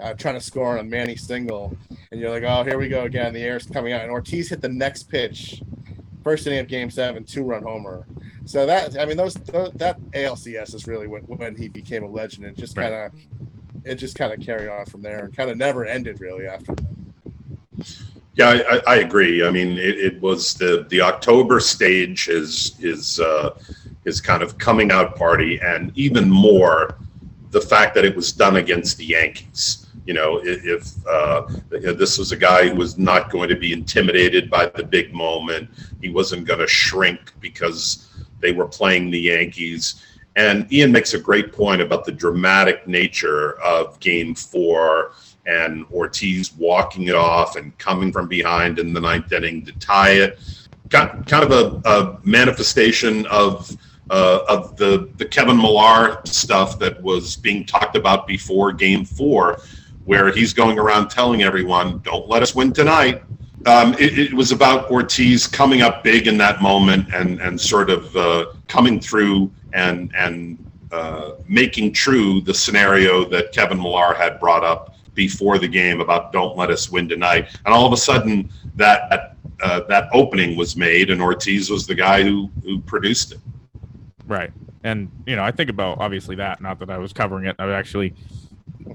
uh, 0.00 0.14
trying 0.14 0.34
to 0.34 0.40
score 0.40 0.72
on 0.72 0.78
a 0.78 0.84
Manny 0.84 1.16
single, 1.16 1.76
and 2.10 2.20
you're 2.20 2.30
like, 2.30 2.42
oh, 2.42 2.64
here 2.64 2.78
we 2.78 2.88
go 2.88 3.04
again. 3.04 3.32
The 3.32 3.42
air's 3.42 3.66
coming 3.66 3.92
out, 3.92 4.02
and 4.02 4.10
Ortiz 4.10 4.48
hit 4.48 4.60
the 4.60 4.68
next 4.68 5.04
pitch, 5.04 5.62
first 6.24 6.46
inning 6.46 6.60
of 6.60 6.68
Game 6.68 6.90
Seven, 6.90 7.24
two 7.24 7.44
run 7.44 7.62
homer. 7.62 8.06
So 8.44 8.66
that 8.66 8.98
I 8.98 9.04
mean, 9.04 9.16
those, 9.16 9.34
those 9.34 9.72
that 9.74 10.00
ALCS 10.12 10.74
is 10.74 10.86
really 10.86 11.06
when, 11.06 11.22
when 11.22 11.56
he 11.56 11.68
became 11.68 12.02
a 12.02 12.08
legend, 12.08 12.46
and 12.46 12.56
just 12.56 12.74
kind 12.74 12.94
of 12.94 13.12
it 13.84 13.94
just 13.96 14.16
kind 14.16 14.32
of 14.32 14.40
carried 14.40 14.68
on 14.68 14.86
from 14.86 15.02
there, 15.02 15.24
and 15.24 15.36
kind 15.36 15.50
of 15.50 15.56
never 15.56 15.84
ended 15.84 16.20
really 16.20 16.46
after. 16.46 16.74
Yeah, 18.40 18.62
I, 18.70 18.94
I 18.94 18.96
agree. 19.00 19.46
I 19.46 19.50
mean, 19.50 19.76
it, 19.76 19.98
it, 19.98 20.22
was 20.22 20.54
the 20.54 20.86
the 20.88 21.02
October 21.02 21.60
stage 21.60 22.28
is 22.28 22.74
is 22.80 23.20
uh, 23.20 23.50
kind 24.22 24.42
of 24.42 24.56
coming 24.56 24.90
out 24.90 25.14
party, 25.14 25.60
and 25.62 25.92
even 25.94 26.30
more 26.30 26.96
the 27.50 27.60
fact 27.60 27.94
that 27.96 28.06
it 28.06 28.16
was 28.16 28.32
done 28.32 28.56
against 28.56 28.96
the 28.96 29.04
Yankees. 29.04 29.88
You 30.06 30.14
know, 30.14 30.40
if 30.42 31.06
uh, 31.06 31.48
this 31.68 32.16
was 32.16 32.32
a 32.32 32.36
guy 32.36 32.70
who 32.70 32.76
was 32.76 32.96
not 32.96 33.30
going 33.30 33.50
to 33.50 33.56
be 33.56 33.74
intimidated 33.74 34.48
by 34.48 34.68
the 34.68 34.84
big 34.84 35.12
moment, 35.12 35.68
he 36.00 36.08
wasn't 36.08 36.46
going 36.46 36.60
to 36.60 36.66
shrink 36.66 37.34
because 37.40 38.08
they 38.40 38.52
were 38.52 38.66
playing 38.66 39.10
the 39.10 39.20
Yankees. 39.20 40.02
And 40.36 40.72
Ian 40.72 40.92
makes 40.92 41.12
a 41.12 41.18
great 41.18 41.52
point 41.52 41.82
about 41.82 42.06
the 42.06 42.12
dramatic 42.12 42.88
nature 42.88 43.60
of 43.60 44.00
Game 44.00 44.34
Four 44.34 45.12
and 45.50 45.84
Ortiz 45.86 46.52
walking 46.54 47.08
it 47.08 47.14
off 47.14 47.56
and 47.56 47.76
coming 47.78 48.12
from 48.12 48.28
behind 48.28 48.78
in 48.78 48.92
the 48.92 49.00
ninth 49.00 49.32
inning 49.32 49.64
to 49.66 49.72
tie 49.78 50.12
it. 50.12 50.38
Got 50.88 51.26
kind 51.26 51.44
of 51.44 51.50
a, 51.52 51.88
a 51.88 52.18
manifestation 52.24 53.26
of 53.26 53.76
uh, 54.10 54.40
of 54.48 54.76
the 54.76 55.08
the 55.16 55.24
Kevin 55.24 55.56
Millar 55.56 56.20
stuff 56.24 56.78
that 56.78 57.00
was 57.02 57.36
being 57.36 57.64
talked 57.64 57.96
about 57.96 58.26
before 58.26 58.72
Game 58.72 59.04
Four, 59.04 59.58
where 60.04 60.32
he's 60.32 60.52
going 60.52 60.78
around 60.78 61.08
telling 61.08 61.42
everyone, 61.42 62.00
"Don't 62.00 62.28
let 62.28 62.42
us 62.42 62.54
win 62.54 62.72
tonight." 62.72 63.22
Um, 63.66 63.92
it, 63.94 64.18
it, 64.18 64.32
was 64.32 64.52
about 64.52 64.90
Ortiz 64.90 65.46
coming 65.46 65.82
up 65.82 66.02
big 66.02 66.26
in 66.26 66.38
that 66.38 66.62
moment 66.62 67.12
and 67.14 67.40
and 67.40 67.60
sort 67.60 67.90
of 67.90 68.16
uh, 68.16 68.46
coming 68.68 69.00
through 69.00 69.50
and 69.74 70.10
and 70.16 70.58
uh, 70.90 71.32
making 71.46 71.92
true 71.92 72.40
the 72.40 72.54
scenario 72.54 73.24
that 73.26 73.52
Kevin 73.52 73.78
Millar 73.78 74.14
had 74.14 74.40
brought 74.40 74.64
up 74.64 74.96
before 75.20 75.58
the 75.58 75.68
game 75.68 76.00
about 76.00 76.32
don't 76.32 76.56
let 76.56 76.70
us 76.70 76.90
win 76.90 77.06
tonight. 77.06 77.46
And 77.66 77.74
all 77.74 77.84
of 77.84 77.92
a 77.92 77.96
sudden, 77.98 78.50
that 78.76 79.36
uh, 79.62 79.80
that 79.86 80.08
opening 80.14 80.56
was 80.56 80.76
made, 80.76 81.10
and 81.10 81.20
Ortiz 81.20 81.68
was 81.68 81.86
the 81.86 81.94
guy 81.94 82.22
who 82.22 82.48
who 82.64 82.80
produced 82.80 83.32
it. 83.32 83.40
Right, 84.26 84.50
and 84.82 85.10
you 85.26 85.36
know, 85.36 85.44
I 85.44 85.50
think 85.50 85.68
about 85.68 85.98
obviously 85.98 86.36
that. 86.36 86.62
Not 86.62 86.78
that 86.78 86.88
I 86.88 86.96
was 86.96 87.12
covering 87.12 87.44
it. 87.44 87.54
I 87.58 87.66
was 87.66 87.74
actually 87.74 88.14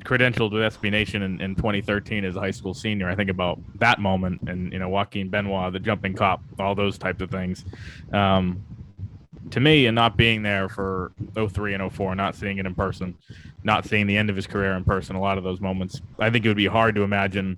credentialed 0.03 0.51
with 0.51 0.63
SB 0.73 0.89
Nation 0.89 1.21
in, 1.21 1.39
in 1.39 1.55
2013 1.55 2.25
as 2.25 2.35
a 2.35 2.39
high 2.39 2.49
school 2.49 2.73
senior. 2.73 3.07
I 3.07 3.13
think 3.13 3.29
about 3.29 3.59
that 3.75 3.99
moment 3.99 4.41
and 4.47 4.73
you 4.73 4.79
know 4.79 4.89
Joaquin 4.89 5.29
Benoit, 5.29 5.71
the 5.73 5.79
jumping 5.79 6.15
cop, 6.15 6.41
all 6.57 6.73
those 6.73 6.97
types 6.97 7.21
of 7.21 7.29
things. 7.29 7.65
Um, 8.11 8.65
to 9.51 9.59
me, 9.59 9.85
and 9.85 9.95
not 9.95 10.17
being 10.17 10.43
there 10.43 10.69
for 10.69 11.11
03 11.35 11.73
and 11.73 11.93
04, 11.93 12.15
not 12.15 12.35
seeing 12.35 12.57
it 12.57 12.65
in 12.65 12.75
person, 12.75 13.15
not 13.63 13.85
seeing 13.85 14.07
the 14.07 14.17
end 14.17 14.29
of 14.29 14.35
his 14.35 14.47
career 14.47 14.73
in 14.73 14.83
person, 14.83 15.15
a 15.15 15.21
lot 15.21 15.37
of 15.37 15.43
those 15.43 15.61
moments, 15.61 16.01
I 16.19 16.29
think 16.29 16.45
it 16.45 16.47
would 16.47 16.57
be 16.57 16.67
hard 16.67 16.95
to 16.95 17.03
imagine 17.03 17.57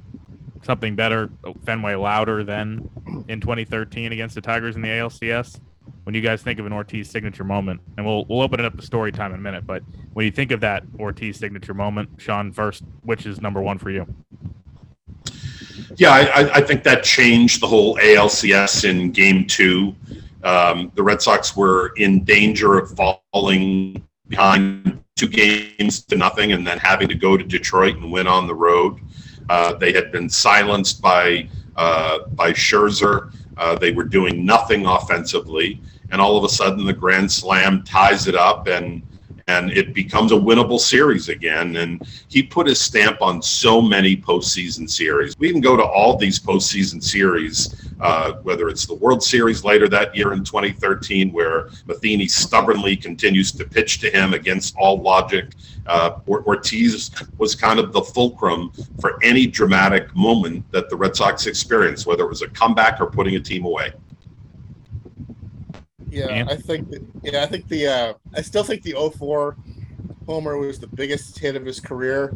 something 0.64 0.96
better, 0.96 1.30
Fenway 1.66 1.96
louder 1.96 2.44
than 2.44 2.90
in 3.28 3.40
2013 3.40 4.12
against 4.12 4.36
the 4.36 4.42
Tigers 4.42 4.76
in 4.76 4.82
the 4.82 4.90
ALCS. 4.90 5.60
When 6.04 6.16
you 6.16 6.22
guys 6.22 6.42
think 6.42 6.60
of 6.60 6.66
an 6.66 6.72
Ortiz 6.72 7.10
signature 7.10 7.44
moment, 7.44 7.82
and 7.98 8.06
we'll 8.06 8.26
we'll 8.30 8.42
open 8.42 8.62
it 8.62 8.66
up 8.66 8.78
to 8.78 8.86
story 8.86 9.12
time 9.12 9.34
in 9.34 9.40
a 9.40 9.42
minute, 9.42 9.68
but 9.68 9.84
when 10.14 10.26
you 10.26 10.32
think 10.32 10.52
of 10.52 10.62
that 10.62 10.84
Ortiz 10.98 11.38
signature 11.38 11.74
moment, 11.74 12.10
Sean, 12.18 12.54
first, 12.54 12.84
which 13.04 13.26
is 13.26 13.42
number 13.42 13.62
one 13.62 13.78
for 13.78 13.90
you? 13.90 14.06
Yeah, 15.98 16.12
I, 16.12 16.56
I 16.56 16.62
think 16.62 16.84
that 16.84 17.04
changed 17.04 17.62
the 17.62 17.68
whole 17.68 17.98
ALCS 17.98 18.90
in 18.90 19.12
Game 19.12 19.46
Two. 19.48 19.96
Um, 20.44 20.92
the 20.96 21.04
Red 21.04 21.22
Sox 21.22 21.56
were 21.56 21.94
in 21.98 22.24
danger 22.24 22.78
of 22.78 22.96
falling 22.96 24.04
behind 24.28 25.04
two 25.16 25.28
games 25.28 26.02
to 26.06 26.16
nothing 26.16 26.52
and 26.52 26.66
then 26.66 26.78
having 26.78 27.08
to 27.08 27.16
go 27.16 27.36
to 27.36 27.44
Detroit 27.44 27.96
and 27.96 28.12
win 28.12 28.28
on 28.28 28.48
the 28.48 28.54
road. 28.54 29.00
Uh, 29.50 29.74
they 29.74 29.92
had 29.92 30.12
been 30.12 30.30
silenced 30.30 31.02
by 31.02 31.50
uh, 31.76 32.20
by 32.30 32.52
Scherzer. 32.52 33.34
Uh, 33.58 33.76
they 33.76 33.92
were 33.92 34.04
doing 34.04 34.46
nothing 34.46 34.86
offensively, 34.86 35.82
and 36.12 36.22
all 36.22 36.38
of 36.38 36.44
a 36.44 36.50
sudden, 36.50 36.86
the 36.86 36.94
grand 36.94 37.32
slam 37.32 37.84
ties 37.84 38.28
it 38.28 38.36
up, 38.36 38.68
and 38.68 39.02
and 39.48 39.72
it 39.72 39.94
becomes 39.94 40.32
a 40.32 40.36
winnable 40.36 40.80
series 40.80 41.30
again. 41.30 41.78
And 41.78 42.06
he 42.28 42.44
put 42.44 42.68
his 42.68 42.82
stamp 42.82 43.22
on 43.22 43.42
so 43.42 43.82
many 43.82 44.18
postseason 44.18 44.90
series. 44.90 45.38
We 45.38 45.52
can 45.52 45.62
go 45.62 45.78
to 45.78 45.84
all 45.84 46.18
these 46.18 46.40
postseason 46.40 47.02
series, 47.02 47.87
uh, 48.00 48.34
whether 48.44 48.70
it's 48.70 48.86
the 48.86 48.94
World 48.94 49.24
Series 49.24 49.64
later 49.64 49.88
that 49.90 50.16
year 50.16 50.34
in 50.34 50.44
2013, 50.44 51.32
where 51.32 51.70
Matheny 51.88 52.28
stubbornly 52.28 52.96
continues 52.96 53.52
to 53.54 53.66
pitch 53.66 54.00
to 54.00 54.10
him 54.10 54.34
against 54.34 54.76
all 54.78 55.02
logic. 55.02 55.54
Uh, 55.88 56.20
Ortiz 56.28 57.12
was 57.38 57.56
kind 57.56 57.80
of 57.80 57.94
the 57.94 58.02
fulcrum 58.02 58.72
for 59.00 59.18
any 59.24 59.48
dramatic 59.48 60.16
moment 60.16 60.70
that 60.72 60.90
the 60.90 60.96
Red 60.96 61.16
Sox 61.16 61.48
experienced, 61.48 62.06
whether 62.06 62.24
it 62.24 62.30
was 62.30 62.42
a 62.42 62.48
comeback 62.50 63.02
or 63.02 63.08
putting 63.08 63.36
a 63.36 63.40
team 63.40 63.66
away. 63.66 63.94
Yeah, 66.10 66.46
I 66.50 66.56
think. 66.56 66.90
That, 66.92 67.06
yeah, 67.24 67.44
I 67.44 67.46
think 67.48 67.68
the. 67.68 67.88
Uh, 67.88 68.14
I 68.36 68.42
still 68.42 68.64
think 68.64 68.82
the 68.84 68.96
04 69.18 69.58
homer 70.26 70.58
was 70.58 70.80
the 70.80 70.88
biggest 70.88 71.38
hit 71.38 71.56
of 71.56 71.66
his 71.66 71.80
career, 71.80 72.34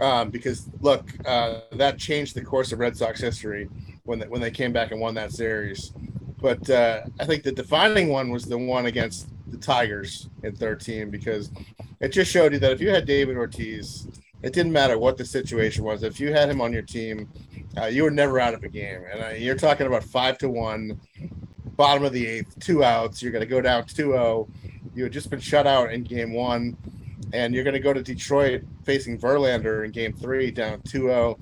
um, 0.00 0.30
because 0.30 0.68
look, 0.80 1.10
uh, 1.26 1.60
that 1.72 1.98
changed 1.98 2.34
the 2.34 2.42
course 2.42 2.72
of 2.72 2.78
Red 2.78 2.96
Sox 2.96 3.20
history 3.20 3.68
when 4.04 4.18
they, 4.18 4.26
when 4.28 4.40
they 4.40 4.50
came 4.50 4.72
back 4.72 4.90
and 4.92 5.00
won 5.00 5.14
that 5.14 5.32
series. 5.32 5.92
But 6.40 6.68
uh, 6.70 7.02
I 7.18 7.24
think 7.26 7.42
the 7.42 7.52
defining 7.52 8.08
one 8.08 8.30
was 8.30 8.44
the 8.44 8.58
one 8.58 8.86
against 8.86 9.28
the 9.48 9.58
Tigers 9.58 10.28
in 10.42 10.54
13 10.54 11.10
because 11.10 11.50
it 12.00 12.08
just 12.08 12.30
showed 12.30 12.52
you 12.52 12.58
that 12.60 12.72
if 12.72 12.80
you 12.80 12.90
had 12.90 13.06
David 13.06 13.36
Ortiz, 13.36 14.08
it 14.42 14.52
didn't 14.52 14.72
matter 14.72 14.98
what 14.98 15.18
the 15.18 15.24
situation 15.24 15.84
was. 15.84 16.02
If 16.02 16.18
you 16.18 16.32
had 16.32 16.48
him 16.48 16.60
on 16.60 16.72
your 16.72 16.82
team, 16.82 17.28
uh, 17.76 17.86
you 17.86 18.04
were 18.04 18.10
never 18.10 18.40
out 18.40 18.54
of 18.54 18.64
a 18.64 18.68
game. 18.68 19.02
And 19.12 19.22
uh, 19.22 19.28
you're 19.28 19.56
talking 19.56 19.86
about 19.86 20.02
five 20.02 20.38
to 20.38 20.48
one 20.48 20.98
bottom 21.76 22.04
of 22.04 22.12
the 22.12 22.26
eighth, 22.26 22.58
two 22.58 22.84
outs. 22.84 23.22
You're 23.22 23.32
going 23.32 23.40
to 23.40 23.46
go 23.46 23.60
down 23.60 23.84
2 23.86 23.94
0. 23.94 24.48
You 24.94 25.04
had 25.04 25.12
just 25.12 25.30
been 25.30 25.40
shut 25.40 25.66
out 25.66 25.92
in 25.92 26.02
game 26.02 26.34
one, 26.34 26.76
and 27.32 27.54
you're 27.54 27.64
going 27.64 27.74
to 27.74 27.80
go 27.80 27.94
to 27.94 28.02
Detroit 28.02 28.62
facing 28.84 29.18
Verlander 29.18 29.84
in 29.84 29.90
game 29.90 30.12
three, 30.12 30.50
down 30.50 30.82
2 30.82 30.98
0. 31.02 31.38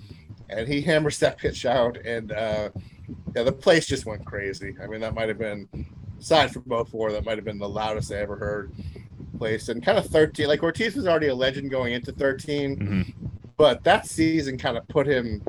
And 0.51 0.67
he 0.67 0.81
hammers 0.81 1.19
that 1.19 1.39
pitch 1.39 1.67
out, 1.67 1.99
and 1.99 2.33
uh, 2.33 2.71
yeah, 3.35 3.43
the 3.43 3.53
place 3.53 3.87
just 3.87 4.07
went 4.07 4.25
crazy. 4.25 4.75
I 4.83 4.87
mean, 4.87 5.01
that 5.01 5.15
might 5.15 5.29
have 5.29 5.39
been, 5.39 5.69
aside 6.19 6.53
from 6.53 6.63
both 6.67 6.89
four, 6.89 7.13
that 7.13 7.25
might 7.25 7.37
have 7.37 7.45
been 7.45 7.59
the 7.59 7.69
loudest 7.69 8.13
I 8.13 8.17
ever 8.17 8.37
heard 8.37 8.73
place. 9.39 9.69
And 9.69 9.85
kind 9.85 9.99
of 9.99 10.07
13, 10.07 10.49
like 10.49 10.63
Ortiz 10.63 10.97
was 10.97 11.07
already 11.07 11.29
a 11.29 11.35
legend 11.35 11.71
going 11.71 11.95
into 11.95 12.13
13, 12.13 12.77
mm-hmm. 12.77 13.27
but 13.57 13.85
that 13.85 14.07
season 14.07 14.59
kind 14.59 14.77
of 14.77 14.87
put 14.89 15.07
him 15.07 15.43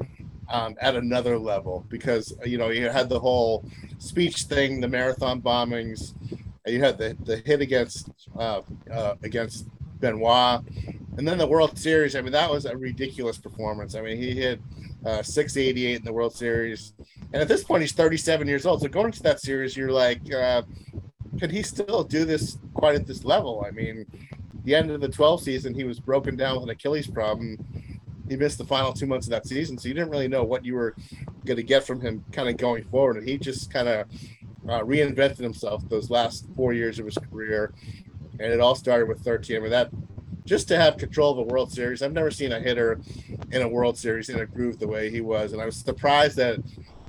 um, 0.50 0.75
at 0.82 0.96
another 0.96 1.38
level 1.38 1.86
because 1.89 2.34
you 2.44 2.58
know 2.58 2.70
you 2.70 2.89
had 2.89 3.10
the 3.10 3.20
whole 3.20 3.63
speech 4.00 4.44
thing, 4.44 4.82
the 4.82 4.88
marathon 4.88 5.41
bombings, 5.41 6.13
you 6.65 6.82
had 6.84 6.98
the, 6.98 7.15
the 7.24 7.38
hit 7.38 7.62
against 7.62 8.10
uh, 8.38 8.62
uh, 8.91 9.15
against 9.24 9.68
Benoit, 10.00 10.62
and 11.18 11.27
then 11.27 11.38
the 11.38 11.48
World 11.48 11.77
Series. 11.77 12.15
I 12.15 12.22
mean, 12.22 12.32
that 12.32 12.50
was 12.50 12.65
a 12.65 12.75
ridiculous 12.75 13.38
performance. 13.38 13.96
I 13.96 14.01
mean, 14.01 14.18
he 14.18 14.34
hit 14.34 14.60
uh, 15.06 15.22
688 15.24 15.98
in 15.98 16.03
the 16.03 16.13
World 16.13 16.36
Series, 16.36 16.94
and 17.34 17.41
at 17.41 17.48
this 17.48 17.63
point, 17.63 17.82
he's 17.82 17.91
37 17.91 18.48
years 18.48 18.65
old. 18.65 18.82
So 18.82 18.88
going 18.88 19.12
to 19.12 19.24
that 19.24 19.39
series, 19.39 19.77
you're 19.77 19.91
like, 19.91 20.22
uh, 20.34 20.63
could 21.39 21.51
he 21.51 21.63
still 21.63 22.03
do 22.03 22.25
this 22.25 22.58
quite 22.74 22.96
at 22.96 23.08
this 23.08 23.24
level? 23.24 23.63
I 23.65 23.72
mean, 23.72 24.06
the 24.63 24.75
end 24.75 24.91
of 24.91 25.01
the 25.01 25.10
12 25.10 25.41
season, 25.41 25.74
he 25.74 25.84
was 25.84 26.00
broken 26.00 26.36
down 26.36 26.56
with 26.56 26.63
an 26.63 26.70
Achilles 26.72 27.08
problem 27.08 27.58
he 28.29 28.36
missed 28.36 28.60
the 28.60 28.65
final 28.65 28.94
two 28.94 29.08
months 29.08 29.25
of 29.25 29.32
that 29.32 29.48
season, 29.48 29.77
so 29.77 29.88
you 29.88 29.96
didn't 29.96 30.12
really 30.12 30.27
know 30.27 30.44
what 30.44 30.63
you 30.63 30.75
were 30.75 30.96
going 31.46 31.58
to 31.58 31.63
get 31.63 31.84
from 31.84 32.00
him 32.00 32.24
kind 32.32 32.48
of 32.48 32.58
going 32.58 32.84
forward. 32.86 33.18
And 33.18 33.27
he 33.27 33.39
just 33.39 33.74
kind 33.74 33.88
of 33.88 34.06
uh, 34.68 34.82
reinvented 34.82 35.39
himself 35.39 35.88
those 35.89 36.12
last 36.12 36.46
four 36.56 36.72
years 36.72 37.00
of 37.00 37.06
his 37.06 37.18
career, 37.18 37.74
and 38.39 38.53
it 38.53 38.60
all 38.60 38.75
started 38.75 39.10
with 39.10 39.20
13. 39.22 39.58
I 39.58 39.60
mean, 39.60 39.72
that 39.72 39.89
just 40.50 40.68
to 40.68 40.75
have 40.75 40.98
control 40.98 41.32
of 41.32 41.38
a 41.38 41.44
World 41.44 41.72
Series. 41.72 42.01
I've 42.01 42.12
never 42.12 42.32
seen 42.32 42.51
a 42.51 42.60
hitter 42.60 43.00
in 43.51 43.62
a 43.62 43.68
World 43.68 44.00
Series 44.00 44.29
in 44.29 44.39
a 44.39 44.48
groove 44.48 44.79
the 44.79 44.88
way 44.88 45.12
he 45.12 45.22
was, 45.22 45.53
and 45.53 45.62
I 45.62 45.65
was 45.65 45.77
surprised 45.77 46.38
that 46.38 46.58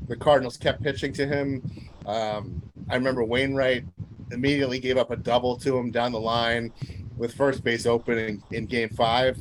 the 0.06 0.14
Cardinals 0.14 0.58
kept 0.58 0.82
pitching 0.82 1.14
to 1.14 1.26
him. 1.26 1.62
Um, 2.04 2.62
I 2.90 2.96
remember 2.96 3.24
Wainwright 3.24 3.84
immediately 4.30 4.78
gave 4.78 4.98
up 4.98 5.10
a 5.10 5.16
double 5.16 5.56
to 5.56 5.78
him 5.78 5.90
down 5.90 6.12
the 6.12 6.20
line 6.20 6.70
with 7.16 7.32
first 7.34 7.64
base 7.64 7.86
open 7.86 8.18
in, 8.18 8.42
in 8.50 8.66
Game 8.66 8.90
Five 8.90 9.38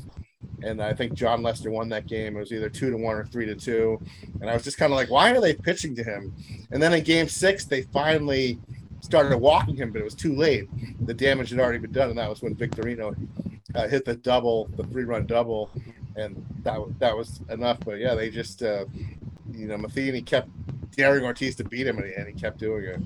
and 0.64 0.82
I 0.82 0.94
think 0.94 1.14
Jon 1.14 1.42
Lester 1.42 1.70
won 1.70 1.90
that 1.90 2.08
game. 2.08 2.36
It 2.36 2.40
was 2.40 2.52
either 2.52 2.70
two 2.70 2.90
to 2.90 2.98
one 2.98 3.16
or 3.16 3.26
three 3.26 3.46
to 3.46 3.56
two, 3.56 4.02
and 4.42 4.50
I 4.50 4.54
was 4.54 4.64
just 4.64 4.78
kind 4.78 4.92
of 4.92 4.98
like, 4.98 5.10
why 5.10 5.32
are 5.32 5.40
they 5.40 5.54
pitching 5.54 5.96
to 5.96 6.04
him? 6.04 6.34
And 6.72 6.82
then 6.82 6.94
in 6.94 7.04
Game 7.04 7.30
Six, 7.30 7.66
they 7.66 7.84
finally 7.84 8.60
started 9.02 9.38
walking 9.38 9.76
him, 9.78 9.92
but 9.92 10.02
it 10.02 10.04
was 10.04 10.16
too 10.16 10.36
late. 10.36 10.68
The 11.06 11.14
damage 11.14 11.52
had 11.52 11.60
already 11.60 11.80
been 11.80 11.94
done, 11.94 12.10
and 12.10 12.20
that 12.20 12.30
was 12.30 12.42
when 12.42 12.56
Victorino 12.56 13.16
uh, 13.76 13.88
hit 13.88 14.06
the 14.06 14.16
double, 14.16 14.70
the 14.76 14.84
three-run 14.84 15.26
double, 15.26 15.72
and 16.16 16.46
that 16.64 16.80
that 17.00 17.16
was 17.16 17.42
enough. 17.50 17.80
But 17.82 18.00
yeah, 18.00 18.16
they 18.16 18.30
just, 18.30 18.64
uh, 18.64 18.86
you 19.52 19.68
know, 19.68 19.78
Matheny 19.78 20.22
kept 20.22 20.50
daring 20.96 21.24
Ortiz 21.24 21.56
to 21.58 21.64
beat 21.64 21.88
him, 21.88 21.98
and 21.98 22.08
he, 22.08 22.14
and 22.14 22.28
he 22.28 22.34
kept 22.34 22.58
doing 22.60 22.86
it. 22.86 23.00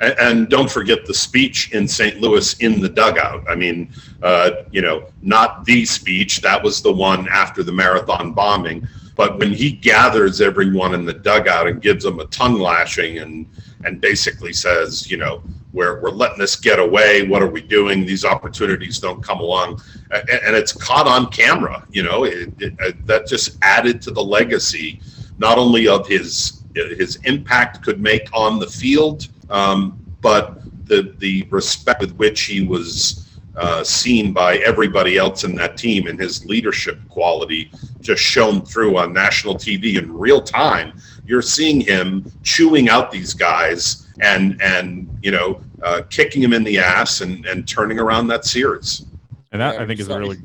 And, 0.00 0.14
and, 0.18 0.48
don't 0.48 0.70
forget 0.70 1.06
the 1.06 1.14
speech 1.14 1.72
in 1.72 1.86
St. 1.86 2.20
Louis 2.20 2.54
in 2.60 2.80
the 2.80 2.88
dugout. 2.88 3.44
I 3.48 3.54
mean, 3.54 3.92
uh, 4.22 4.50
you 4.72 4.80
know, 4.80 5.06
not 5.22 5.64
the 5.64 5.84
speech. 5.84 6.40
That 6.40 6.62
was 6.62 6.82
the 6.82 6.92
one 6.92 7.28
after 7.28 7.62
the 7.62 7.72
marathon 7.72 8.32
bombing. 8.32 8.88
But 9.14 9.38
when 9.38 9.52
he 9.52 9.72
gathers 9.72 10.40
everyone 10.40 10.94
in 10.94 11.04
the 11.04 11.12
dugout 11.12 11.68
and 11.68 11.82
gives 11.82 12.04
them 12.04 12.20
a 12.20 12.26
tongue 12.26 12.58
lashing 12.58 13.18
and 13.18 13.46
and 13.84 14.00
basically 14.00 14.52
says, 14.52 15.10
you 15.10 15.16
know, 15.16 15.42
we're, 15.72 16.00
we're 16.00 16.10
letting 16.10 16.38
this 16.38 16.56
get 16.56 16.78
away. 16.78 17.26
What 17.26 17.42
are 17.42 17.48
we 17.48 17.62
doing? 17.62 18.04
These 18.04 18.24
opportunities 18.24 18.98
don't 18.98 19.22
come 19.22 19.40
along. 19.40 19.80
And, 20.10 20.28
and 20.30 20.56
it's 20.56 20.72
caught 20.72 21.08
on 21.08 21.30
camera, 21.30 21.84
you 21.90 22.02
know, 22.02 22.24
it, 22.24 22.52
it, 22.60 23.06
that 23.06 23.26
just 23.26 23.58
added 23.62 24.00
to 24.02 24.10
the 24.10 24.22
legacy, 24.22 25.00
not 25.38 25.58
only 25.58 25.88
of 25.88 26.06
his 26.06 26.58
his 26.74 27.16
impact 27.24 27.82
could 27.82 28.00
make 28.00 28.30
on 28.32 28.58
the 28.58 28.66
field, 28.66 29.28
um, 29.50 29.98
but 30.22 30.62
the 30.86 31.14
the 31.18 31.46
respect 31.50 32.00
with 32.00 32.14
which 32.16 32.42
he 32.42 32.62
was 32.62 33.31
uh, 33.56 33.84
seen 33.84 34.32
by 34.32 34.56
everybody 34.58 35.16
else 35.18 35.44
in 35.44 35.54
that 35.56 35.76
team 35.76 36.06
and 36.06 36.18
his 36.18 36.44
leadership 36.46 36.98
quality 37.08 37.70
just 38.00 38.22
shone 38.22 38.62
through 38.62 38.96
on 38.96 39.12
national 39.12 39.54
TV 39.54 39.98
in 39.98 40.12
real 40.12 40.40
time. 40.40 40.98
You're 41.26 41.42
seeing 41.42 41.80
him 41.80 42.30
chewing 42.42 42.88
out 42.88 43.10
these 43.10 43.34
guys 43.34 44.08
and 44.20 44.60
and 44.62 45.08
you 45.22 45.30
know 45.30 45.60
uh, 45.82 46.02
kicking 46.10 46.42
him 46.42 46.52
in 46.52 46.64
the 46.64 46.78
ass 46.78 47.20
and 47.20 47.44
and 47.46 47.66
turning 47.66 47.98
around 47.98 48.28
that 48.28 48.44
series. 48.44 49.06
And 49.52 49.60
that 49.60 49.74
yeah, 49.74 49.82
I 49.82 49.86
think 49.86 50.00
is 50.00 50.08
a 50.08 50.18
really. 50.18 50.38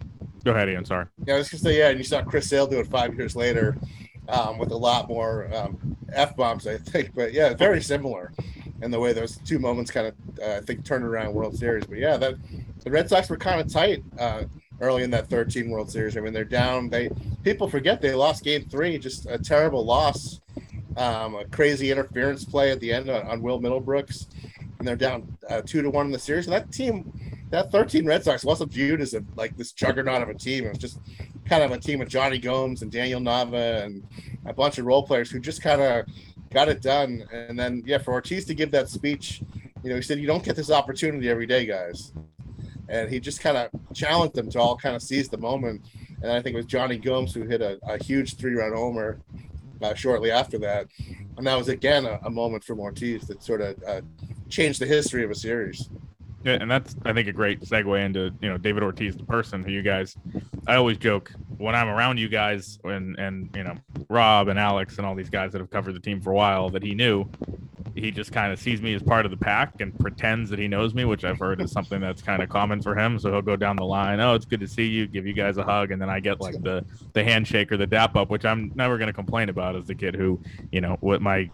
Go 0.43 0.51
ahead, 0.51 0.69
Ian. 0.69 0.85
Sorry. 0.85 1.05
Yeah, 1.25 1.35
I 1.35 1.37
was 1.39 1.49
gonna 1.49 1.61
say 1.61 1.77
yeah, 1.77 1.89
and 1.89 1.97
you 1.97 2.05
saw 2.05 2.21
Chris 2.23 2.47
Sale 2.47 2.67
do 2.67 2.79
it 2.79 2.87
five 2.87 3.15
years 3.15 3.35
later, 3.35 3.77
um, 4.29 4.57
with 4.57 4.71
a 4.71 4.77
lot 4.77 5.09
more 5.09 5.53
um, 5.53 5.97
f 6.13 6.35
bombs, 6.35 6.67
I 6.67 6.77
think. 6.77 7.13
But 7.15 7.33
yeah, 7.33 7.53
very 7.53 7.81
similar 7.81 8.31
in 8.81 8.91
the 8.91 8.99
way 8.99 9.13
those 9.13 9.37
two 9.37 9.59
moments 9.59 9.91
kind 9.91 10.07
of 10.07 10.15
uh, 10.41 10.57
I 10.57 10.61
think 10.61 10.85
turned 10.85 11.03
around 11.03 11.33
World 11.33 11.57
Series. 11.57 11.85
But 11.85 11.97
yeah, 11.97 12.17
that 12.17 12.35
the 12.83 12.91
Red 12.91 13.09
Sox 13.09 13.29
were 13.29 13.37
kind 13.37 13.59
of 13.59 13.71
tight 13.71 14.03
uh, 14.19 14.43
early 14.81 15.03
in 15.03 15.11
that 15.11 15.29
13 15.29 15.69
World 15.69 15.91
Series. 15.91 16.17
I 16.17 16.21
mean, 16.21 16.33
they're 16.33 16.45
down. 16.45 16.89
They 16.89 17.09
people 17.43 17.69
forget 17.69 18.01
they 18.01 18.13
lost 18.13 18.43
Game 18.43 18.65
Three, 18.69 18.97
just 18.97 19.25
a 19.25 19.37
terrible 19.37 19.83
loss, 19.83 20.39
um, 20.95 21.35
a 21.35 21.45
crazy 21.45 21.91
interference 21.91 22.45
play 22.45 22.71
at 22.71 22.79
the 22.79 22.93
end 22.93 23.09
on, 23.09 23.27
on 23.27 23.41
Will 23.41 23.59
Middlebrooks, 23.59 24.27
and 24.79 24.87
they're 24.87 24.95
down 24.95 25.37
uh, 25.49 25.61
two 25.65 25.81
to 25.81 25.89
one 25.89 26.05
in 26.05 26.11
the 26.11 26.19
series. 26.19 26.45
And 26.45 26.53
that 26.53 26.71
team, 26.71 27.11
that 27.49 27.71
13 27.71 28.05
Red 28.05 28.23
Sox 28.23 28.43
wasn't 28.43 28.71
viewed 28.71 29.01
as 29.01 29.13
a, 29.13 29.23
like 29.35 29.57
this 29.57 29.71
juggernaut 29.71 30.21
of 30.21 30.29
a 30.29 30.33
team. 30.33 30.65
It 30.65 30.69
was 30.69 30.77
just 30.77 30.99
kind 31.45 31.63
of 31.63 31.71
a 31.71 31.79
team 31.79 32.01
of 32.01 32.09
Jonny 32.09 32.37
Gomes 32.37 32.81
and 32.81 32.91
Daniel 32.91 33.21
Nava 33.21 33.83
and 33.83 34.05
a 34.45 34.53
bunch 34.53 34.77
of 34.77 34.85
role 34.85 35.03
players 35.03 35.31
who 35.31 35.39
just 35.39 35.61
kind 35.61 35.81
of 35.81 36.05
got 36.51 36.69
it 36.69 36.81
done. 36.81 37.25
And 37.31 37.57
then, 37.57 37.83
yeah, 37.85 37.97
for 37.97 38.13
Ortiz 38.13 38.45
to 38.45 38.53
give 38.53 38.71
that 38.71 38.89
speech, 38.89 39.41
you 39.83 39.89
know, 39.89 39.95
he 39.95 40.01
said, 40.01 40.19
"You 40.19 40.27
don't 40.27 40.43
get 40.43 40.55
this 40.55 40.71
opportunity 40.71 41.29
every 41.29 41.45
day, 41.45 41.65
guys." 41.65 42.13
And 42.89 43.09
he 43.09 43.19
just 43.19 43.41
kind 43.41 43.57
of 43.57 43.69
challenged 43.93 44.35
them 44.35 44.49
to 44.51 44.59
all 44.59 44.77
kind 44.77 44.95
of 44.95 45.01
seize 45.01 45.27
the 45.29 45.37
moment. 45.37 45.81
And 46.21 46.31
I 46.31 46.41
think 46.41 46.53
it 46.53 46.57
was 46.57 46.65
Jonny 46.65 46.97
Gomes 46.97 47.33
who 47.33 47.43
hit 47.43 47.61
a, 47.61 47.77
a 47.83 48.01
huge 48.03 48.37
three-run 48.37 48.73
homer 48.73 49.19
uh, 49.81 49.93
shortly 49.93 50.31
after 50.31 50.57
that, 50.59 50.87
and 51.37 51.45
that 51.45 51.57
was 51.57 51.67
again 51.67 52.05
a, 52.05 52.19
a 52.23 52.29
moment 52.29 52.63
for 52.63 52.77
Ortiz 52.79 53.27
that 53.27 53.43
sort 53.43 53.61
of 53.61 53.81
uh, 53.87 54.01
changed 54.49 54.81
the 54.81 54.85
history 54.85 55.23
of 55.23 55.31
a 55.31 55.35
series. 55.35 55.89
And 56.47 56.69
that's 56.69 56.95
I 57.05 57.13
think 57.13 57.27
a 57.27 57.33
great 57.33 57.61
segue 57.61 58.05
into 58.05 58.33
you 58.41 58.49
know 58.49 58.57
David 58.57 58.83
Ortiz, 58.83 59.15
the 59.15 59.25
person 59.25 59.63
who 59.63 59.71
you 59.71 59.81
guys. 59.81 60.15
I 60.67 60.75
always 60.75 60.97
joke 60.97 61.31
when 61.57 61.75
I'm 61.75 61.87
around 61.87 62.19
you 62.19 62.29
guys 62.29 62.79
and 62.83 63.17
and 63.17 63.49
you 63.55 63.63
know 63.63 63.75
Rob 64.09 64.47
and 64.47 64.59
Alex 64.59 64.97
and 64.97 65.05
all 65.05 65.15
these 65.15 65.29
guys 65.29 65.51
that 65.51 65.59
have 65.59 65.69
covered 65.69 65.93
the 65.93 65.99
team 65.99 66.21
for 66.21 66.31
a 66.31 66.35
while 66.35 66.69
that 66.69 66.83
he 66.83 66.93
knew 66.93 67.29
he 68.01 68.11
just 68.11 68.31
kind 68.31 68.53
of 68.53 68.59
sees 68.59 68.81
me 68.81 68.93
as 68.93 69.01
part 69.01 69.25
of 69.25 69.31
the 69.31 69.37
pack 69.37 69.81
and 69.81 69.97
pretends 69.99 70.49
that 70.49 70.59
he 70.59 70.67
knows 70.67 70.93
me, 70.93 71.05
which 71.05 71.23
I've 71.23 71.39
heard 71.39 71.61
is 71.61 71.71
something 71.71 71.99
that's 71.99 72.21
kind 72.21 72.43
of 72.43 72.49
common 72.49 72.81
for 72.81 72.95
him. 72.95 73.17
So 73.17 73.31
he'll 73.31 73.41
go 73.41 73.55
down 73.55 73.75
the 73.75 73.85
line, 73.85 74.19
oh, 74.19 74.35
it's 74.35 74.45
good 74.45 74.59
to 74.59 74.67
see 74.67 74.85
you, 74.85 75.07
give 75.07 75.25
you 75.25 75.33
guys 75.33 75.57
a 75.57 75.63
hug, 75.63 75.91
and 75.91 76.01
then 76.01 76.09
I 76.09 76.19
get 76.19 76.39
like 76.39 76.61
the 76.61 76.85
the 77.13 77.23
handshake 77.23 77.71
or 77.71 77.77
the 77.77 77.87
dap 77.87 78.15
up, 78.15 78.29
which 78.29 78.45
I'm 78.45 78.71
never 78.75 78.97
going 78.97 79.07
to 79.07 79.13
complain 79.13 79.49
about 79.49 79.75
as 79.75 79.85
the 79.85 79.95
kid 79.95 80.15
who, 80.15 80.39
you 80.71 80.81
know, 80.81 80.97
what 80.99 81.21
my, 81.21 81.49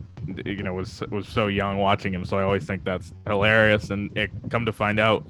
you 0.45 0.63
know, 0.63 0.73
was 0.73 1.01
was 1.09 1.27
so 1.27 1.47
young 1.47 1.77
watching 1.77 2.13
him. 2.13 2.25
So 2.25 2.38
I 2.38 2.43
always 2.43 2.65
think 2.65 2.83
that's 2.83 3.13
hilarious. 3.27 3.89
And 3.89 4.15
it 4.17 4.31
come 4.49 4.65
to 4.65 4.73
find 4.73 4.99
out, 4.99 5.25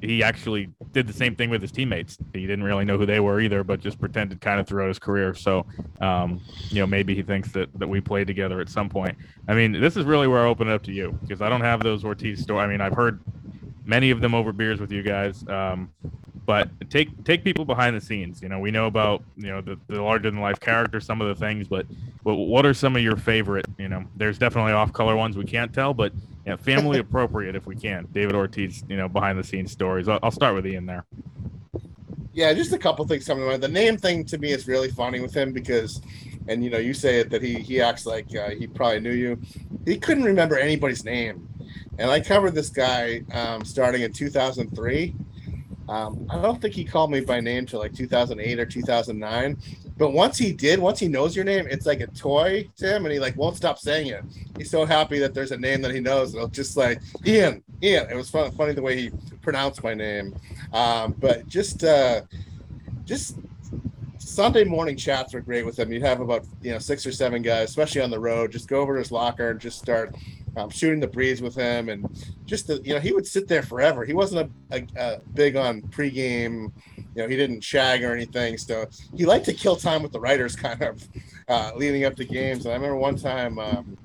he 0.00 0.22
actually 0.22 0.68
did 0.92 1.06
the 1.06 1.12
same 1.12 1.34
thing 1.34 1.50
with 1.50 1.62
his 1.62 1.72
teammates. 1.72 2.18
He 2.32 2.46
didn't 2.46 2.64
really 2.64 2.84
know 2.84 2.98
who 2.98 3.06
they 3.06 3.20
were 3.20 3.40
either, 3.40 3.64
but 3.64 3.80
just 3.80 3.98
pretended 3.98 4.40
kind 4.40 4.60
of 4.60 4.66
throughout 4.66 4.88
his 4.88 4.98
career. 4.98 5.34
So, 5.34 5.66
um, 6.00 6.40
you 6.68 6.80
know, 6.80 6.86
maybe 6.86 7.14
he 7.14 7.22
thinks 7.22 7.50
that 7.52 7.68
that 7.78 7.88
we 7.88 8.00
played 8.00 8.26
together 8.26 8.60
at 8.60 8.68
some 8.68 8.88
point. 8.88 9.16
I 9.48 9.54
mean, 9.54 9.72
this 9.72 9.96
is 9.96 10.04
really 10.04 10.26
where 10.26 10.44
I 10.44 10.48
open 10.48 10.68
it 10.68 10.72
up 10.72 10.82
to 10.84 10.92
you 10.92 11.18
because 11.22 11.40
I 11.40 11.48
don't 11.48 11.62
have 11.62 11.82
those 11.82 12.04
Ortiz 12.04 12.42
stories. 12.42 12.64
I 12.64 12.66
mean, 12.66 12.80
I've 12.80 12.94
heard 12.94 13.20
many 13.84 14.10
of 14.10 14.20
them 14.20 14.34
over 14.34 14.52
beers 14.52 14.80
with 14.80 14.92
you 14.92 15.02
guys. 15.02 15.46
Um, 15.48 15.90
but 16.46 16.68
take 16.90 17.24
take 17.24 17.42
people 17.42 17.64
behind 17.64 17.96
the 17.96 18.00
scenes. 18.00 18.40
You 18.40 18.48
know, 18.48 18.60
we 18.60 18.70
know 18.70 18.86
about 18.86 19.22
you 19.36 19.48
know 19.48 19.60
the, 19.60 19.78
the 19.88 20.00
larger 20.00 20.30
than 20.30 20.40
life 20.40 20.60
character, 20.60 21.00
some 21.00 21.20
of 21.20 21.26
the 21.26 21.34
things, 21.34 21.66
but, 21.66 21.86
but 22.22 22.36
what 22.36 22.64
are 22.64 22.72
some 22.72 22.94
of 22.94 23.02
your 23.02 23.16
favorite? 23.16 23.66
You 23.78 23.88
know, 23.88 24.04
there's 24.14 24.38
definitely 24.38 24.72
off 24.72 24.92
color 24.92 25.16
ones 25.16 25.36
we 25.36 25.44
can't 25.44 25.74
tell, 25.74 25.92
but 25.92 26.12
yeah, 26.46 26.56
family 26.56 26.98
appropriate 27.00 27.56
if 27.56 27.66
we 27.66 27.74
can. 27.74 28.06
David 28.12 28.36
Ortiz, 28.36 28.84
you 28.88 28.96
know, 28.96 29.08
behind 29.08 29.38
the 29.38 29.44
scenes 29.44 29.72
stories. 29.72 30.08
I'll, 30.08 30.20
I'll 30.22 30.30
start 30.30 30.54
with 30.54 30.66
Ian 30.66 30.86
there. 30.86 31.04
Yeah, 32.32 32.54
just 32.54 32.72
a 32.72 32.78
couple 32.78 33.04
things 33.06 33.26
coming 33.26 33.42
to 33.42 33.50
mind. 33.50 33.62
The 33.62 33.68
name 33.68 33.96
thing 33.96 34.24
to 34.26 34.38
me 34.38 34.52
is 34.52 34.68
really 34.68 34.90
funny 34.90 35.20
with 35.20 35.34
him 35.34 35.52
because, 35.52 36.00
and 36.46 36.62
you 36.62 36.70
know, 36.70 36.78
you 36.78 36.94
say 36.94 37.18
it 37.18 37.30
that 37.30 37.42
he 37.42 37.54
he 37.54 37.80
acts 37.80 38.06
like 38.06 38.26
uh, 38.36 38.50
he 38.50 38.68
probably 38.68 39.00
knew 39.00 39.12
you. 39.12 39.40
He 39.84 39.98
couldn't 39.98 40.24
remember 40.24 40.56
anybody's 40.56 41.04
name, 41.04 41.48
and 41.98 42.08
I 42.08 42.20
covered 42.20 42.54
this 42.54 42.68
guy 42.68 43.22
um, 43.32 43.64
starting 43.64 44.02
in 44.02 44.12
2003 44.12 45.14
um, 45.88 46.26
I 46.28 46.40
don't 46.40 46.60
think 46.60 46.74
he 46.74 46.84
called 46.84 47.10
me 47.10 47.20
by 47.20 47.40
name 47.40 47.66
till 47.66 47.78
like 47.78 47.94
2008 47.94 48.58
or 48.58 48.66
2009. 48.66 49.56
But 49.96 50.10
once 50.10 50.36
he 50.36 50.52
did, 50.52 50.78
once 50.78 50.98
he 50.98 51.08
knows 51.08 51.34
your 51.34 51.44
name, 51.44 51.66
it's 51.70 51.86
like 51.86 52.00
a 52.00 52.06
toy 52.08 52.68
to 52.76 52.96
him, 52.96 53.06
and 53.06 53.12
he 53.12 53.18
like 53.18 53.36
won't 53.36 53.56
stop 53.56 53.78
saying 53.78 54.08
it. 54.08 54.22
He's 54.58 54.70
so 54.70 54.84
happy 54.84 55.18
that 55.20 55.32
there's 55.32 55.52
a 55.52 55.56
name 55.56 55.80
that 55.82 55.94
he 55.94 56.00
knows. 56.00 56.34
It'll 56.34 56.48
just 56.48 56.76
like 56.76 57.00
Ian, 57.24 57.62
Ian. 57.82 58.10
It 58.10 58.16
was 58.16 58.28
fun, 58.28 58.50
funny 58.52 58.72
the 58.72 58.82
way 58.82 59.00
he 59.00 59.10
pronounced 59.40 59.82
my 59.82 59.94
name. 59.94 60.34
Um, 60.72 61.14
but 61.18 61.46
just, 61.46 61.84
uh, 61.84 62.22
just 63.04 63.38
Sunday 64.18 64.64
morning 64.64 64.96
chats 64.96 65.32
were 65.32 65.40
great 65.40 65.64
with 65.64 65.78
him. 65.78 65.92
You'd 65.92 66.02
have 66.02 66.20
about 66.20 66.44
you 66.60 66.72
know 66.72 66.78
six 66.78 67.06
or 67.06 67.12
seven 67.12 67.42
guys, 67.42 67.70
especially 67.70 68.02
on 68.02 68.10
the 68.10 68.18
road. 68.18 68.52
Just 68.52 68.68
go 68.68 68.80
over 68.80 68.94
to 68.94 68.98
his 68.98 69.12
locker 69.12 69.50
and 69.50 69.60
just 69.60 69.78
start 69.78 70.14
um, 70.56 70.70
shooting 70.70 71.00
the 71.00 71.06
breeze 71.06 71.42
with 71.42 71.54
him, 71.54 71.88
and 71.88 72.08
just 72.44 72.66
the, 72.66 72.80
you 72.82 72.94
know 72.94 73.00
he 73.00 73.12
would 73.12 73.26
sit 73.26 73.46
there 73.46 73.62
forever. 73.62 74.04
He 74.04 74.14
wasn't 74.14 74.50
a, 74.70 74.76
a, 74.76 74.86
a, 74.96 75.20
big 75.34 75.56
on 75.56 75.82
pregame, 75.82 76.72
you 76.96 77.22
know 77.22 77.28
he 77.28 77.36
didn't 77.36 77.62
shag 77.62 78.02
or 78.02 78.12
anything. 78.14 78.56
So 78.58 78.86
he 79.14 79.26
liked 79.26 79.44
to 79.46 79.52
kill 79.52 79.76
time 79.76 80.02
with 80.02 80.12
the 80.12 80.20
writers, 80.20 80.56
kind 80.66 80.82
of 80.82 81.06
uh, 81.48 81.72
leading 81.76 82.04
up 82.04 82.16
to 82.16 82.24
games. 82.24 82.64
And 82.64 82.72
I 82.72 82.76
remember 82.76 82.96
one 82.96 83.16
time 83.16 83.58
um, 83.58 83.98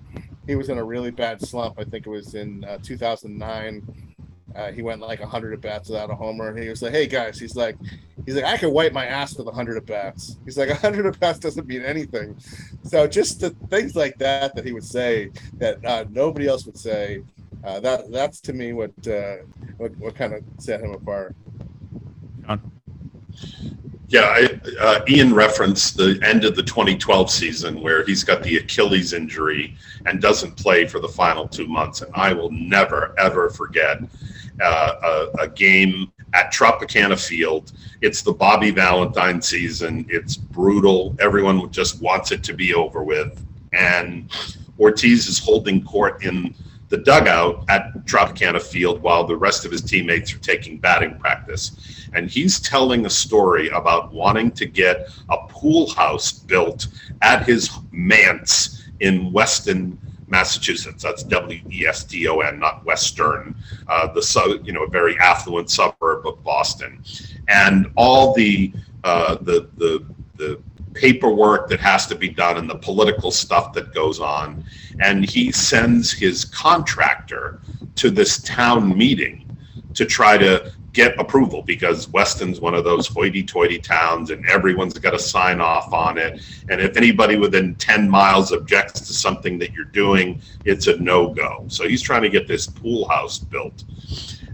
he 0.45 0.55
was 0.55 0.69
in 0.69 0.77
a 0.77 0.83
really 0.83 1.11
bad 1.11 1.41
slump. 1.41 1.79
I 1.79 1.83
think 1.83 2.05
it 2.05 2.09
was 2.09 2.35
in 2.35 2.63
uh, 2.65 2.77
2009 2.83 4.10
uh, 4.55 4.71
he 4.71 4.81
went 4.81 5.01
like 5.01 5.19
100 5.19 5.53
at 5.53 5.61
bats 5.61 5.89
without 5.89 6.09
a 6.09 6.15
homer. 6.15 6.49
And 6.49 6.59
he 6.59 6.69
was 6.69 6.81
like, 6.81 6.91
hey, 6.91 7.07
guys, 7.07 7.39
he's 7.39 7.55
like, 7.55 7.77
he's 8.25 8.35
like, 8.35 8.45
I 8.45 8.57
could 8.57 8.71
wipe 8.71 8.93
my 8.93 9.05
ass 9.05 9.37
with 9.37 9.45
100 9.45 9.77
at 9.77 9.85
bats. 9.85 10.37
He's 10.45 10.57
like, 10.57 10.69
100 10.69 11.05
at 11.05 11.19
bats 11.19 11.39
doesn't 11.39 11.67
mean 11.67 11.83
anything. 11.83 12.37
So 12.83 13.07
just 13.07 13.41
the 13.41 13.51
things 13.69 13.95
like 13.95 14.17
that 14.19 14.55
that 14.55 14.65
he 14.65 14.73
would 14.73 14.83
say 14.83 15.31
that 15.57 15.83
uh, 15.85 16.05
nobody 16.09 16.47
else 16.47 16.65
would 16.65 16.77
say. 16.77 17.23
Uh, 17.63 17.79
that 17.79 18.11
that's 18.11 18.41
to 18.41 18.53
me 18.53 18.73
what 18.73 18.91
uh, 19.07 19.35
what, 19.77 19.95
what 19.97 20.15
kind 20.15 20.33
of 20.33 20.43
set 20.57 20.81
him 20.81 20.91
apart. 20.93 21.35
John? 22.45 22.71
Yeah, 24.11 24.23
I, 24.23 24.59
uh, 24.81 24.99
Ian 25.07 25.33
referenced 25.33 25.95
the 25.95 26.19
end 26.21 26.43
of 26.43 26.57
the 26.57 26.63
2012 26.63 27.31
season 27.31 27.79
where 27.79 28.03
he's 28.03 28.25
got 28.25 28.43
the 28.43 28.57
Achilles 28.57 29.13
injury 29.13 29.77
and 30.05 30.21
doesn't 30.21 30.57
play 30.57 30.85
for 30.85 30.99
the 30.99 31.07
final 31.07 31.47
two 31.47 31.65
months. 31.65 32.01
And 32.01 32.11
I 32.13 32.33
will 32.33 32.51
never, 32.51 33.15
ever 33.17 33.49
forget 33.49 33.99
uh, 34.61 34.93
a, 35.37 35.43
a, 35.43 35.47
game 35.47 36.11
at 36.33 36.51
Tropicana 36.53 37.19
Field. 37.19 37.71
It's 38.01 38.21
the 38.21 38.33
Bobby 38.33 38.71
Valentine 38.71 39.41
season. 39.41 40.05
It's 40.09 40.35
brutal. 40.35 41.15
Everyone 41.19 41.71
just 41.71 42.01
wants 42.01 42.31
it 42.31 42.43
to 42.43 42.53
be 42.53 42.73
over 42.73 43.03
with. 43.03 43.45
And 43.73 44.31
Ortiz 44.79 45.27
is 45.27 45.39
holding 45.39 45.83
court 45.83 46.23
in 46.23 46.55
the 46.89 46.97
dugout 46.97 47.63
at 47.69 47.93
Tropicana 48.05 48.61
Field 48.61 49.01
while 49.01 49.25
the 49.25 49.35
rest 49.35 49.65
of 49.65 49.71
his 49.71 49.81
teammates 49.81 50.33
are 50.33 50.39
taking 50.39 50.77
batting 50.77 51.17
practice. 51.17 52.09
And 52.13 52.29
he's 52.29 52.59
telling 52.59 53.05
a 53.05 53.09
story 53.09 53.69
about 53.69 54.11
wanting 54.11 54.51
to 54.51 54.65
get 54.65 55.09
a 55.29 55.37
pool 55.47 55.89
house 55.89 56.31
built 56.31 56.87
at 57.21 57.45
his 57.45 57.69
manse 57.91 58.89
in 58.99 59.31
Weston, 59.31 59.97
Massachusetts. 60.31 61.03
That's 61.03 61.23
W 61.23 61.61
E 61.69 61.85
S 61.85 62.03
T 62.05 62.27
O 62.27 62.39
N, 62.39 62.59
not 62.59 62.83
Western, 62.85 63.55
uh, 63.87 64.07
the 64.13 64.21
sub, 64.21 64.65
you 64.65 64.73
know, 64.73 64.83
a 64.83 64.89
very 64.89 65.17
affluent 65.19 65.69
suburb 65.69 66.25
of 66.25 66.43
Boston, 66.43 67.03
and 67.47 67.91
all 67.95 68.33
the 68.33 68.73
uh, 69.03 69.35
the 69.35 69.69
the 69.77 70.05
the 70.37 70.59
paperwork 70.93 71.69
that 71.69 71.79
has 71.79 72.07
to 72.07 72.15
be 72.15 72.29
done 72.29 72.57
and 72.57 72.69
the 72.69 72.75
political 72.75 73.31
stuff 73.31 73.73
that 73.73 73.93
goes 73.93 74.19
on. 74.19 74.63
And 74.99 75.23
he 75.23 75.51
sends 75.51 76.11
his 76.11 76.45
contractor 76.45 77.61
to 77.95 78.09
this 78.09 78.41
town 78.41 78.97
meeting 78.97 79.57
to 79.93 80.05
try 80.05 80.37
to 80.37 80.71
get 80.93 81.17
approval 81.19 81.61
because 81.61 82.09
Weston's 82.09 82.59
one 82.59 82.73
of 82.73 82.83
those 82.83 83.07
hoity 83.07 83.43
toity 83.43 83.79
towns 83.79 84.29
and 84.29 84.45
everyone's 84.47 84.97
got 84.97 85.11
to 85.11 85.19
sign 85.19 85.61
off 85.61 85.93
on 85.93 86.17
it. 86.17 86.41
And 86.69 86.81
if 86.81 86.97
anybody 86.97 87.37
within 87.37 87.75
10 87.75 88.09
miles 88.09 88.51
objects 88.51 88.99
to 89.01 89.13
something 89.13 89.57
that 89.59 89.73
you're 89.73 89.85
doing, 89.85 90.41
it's 90.65 90.87
a 90.87 90.97
no 90.97 91.33
go. 91.33 91.65
So 91.67 91.87
he's 91.87 92.01
trying 92.01 92.23
to 92.23 92.29
get 92.29 92.47
this 92.47 92.67
pool 92.67 93.07
house 93.07 93.39
built. 93.39 93.83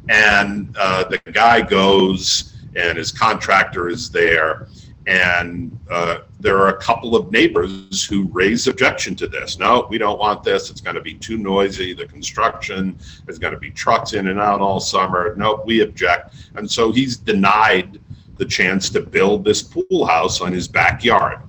And 0.09 0.75
uh, 0.79 1.05
the 1.05 1.19
guy 1.31 1.61
goes, 1.61 2.55
and 2.75 2.97
his 2.97 3.11
contractor 3.11 3.89
is 3.89 4.11
there 4.11 4.67
and 5.07 5.79
uh, 5.89 6.19
there 6.39 6.57
are 6.57 6.67
a 6.67 6.77
couple 6.77 7.15
of 7.15 7.31
neighbors 7.31 8.03
who 8.03 8.27
raise 8.33 8.67
objection 8.67 9.15
to 9.15 9.27
this. 9.27 9.57
No, 9.57 9.87
we 9.89 9.97
don't 9.97 10.19
want 10.19 10.43
this. 10.43 10.69
It's 10.69 10.81
going 10.81 10.97
to 10.97 11.01
be 11.01 11.13
too 11.13 11.37
noisy. 11.37 11.93
The 11.93 12.05
construction 12.05 12.99
is 13.29 13.39
going 13.39 13.53
to 13.53 13.59
be 13.59 13.71
trucks 13.71 14.13
in 14.13 14.27
and 14.27 14.39
out 14.39 14.59
all 14.59 14.81
summer. 14.81 15.33
No, 15.37 15.63
we 15.65 15.79
object. 15.79 16.35
And 16.55 16.69
so 16.69 16.91
he's 16.91 17.15
denied 17.15 18.01
the 18.35 18.45
chance 18.45 18.89
to 18.91 19.01
build 19.01 19.45
this 19.45 19.63
pool 19.63 20.05
house 20.05 20.41
on 20.41 20.51
his 20.51 20.67
backyard. 20.67 21.39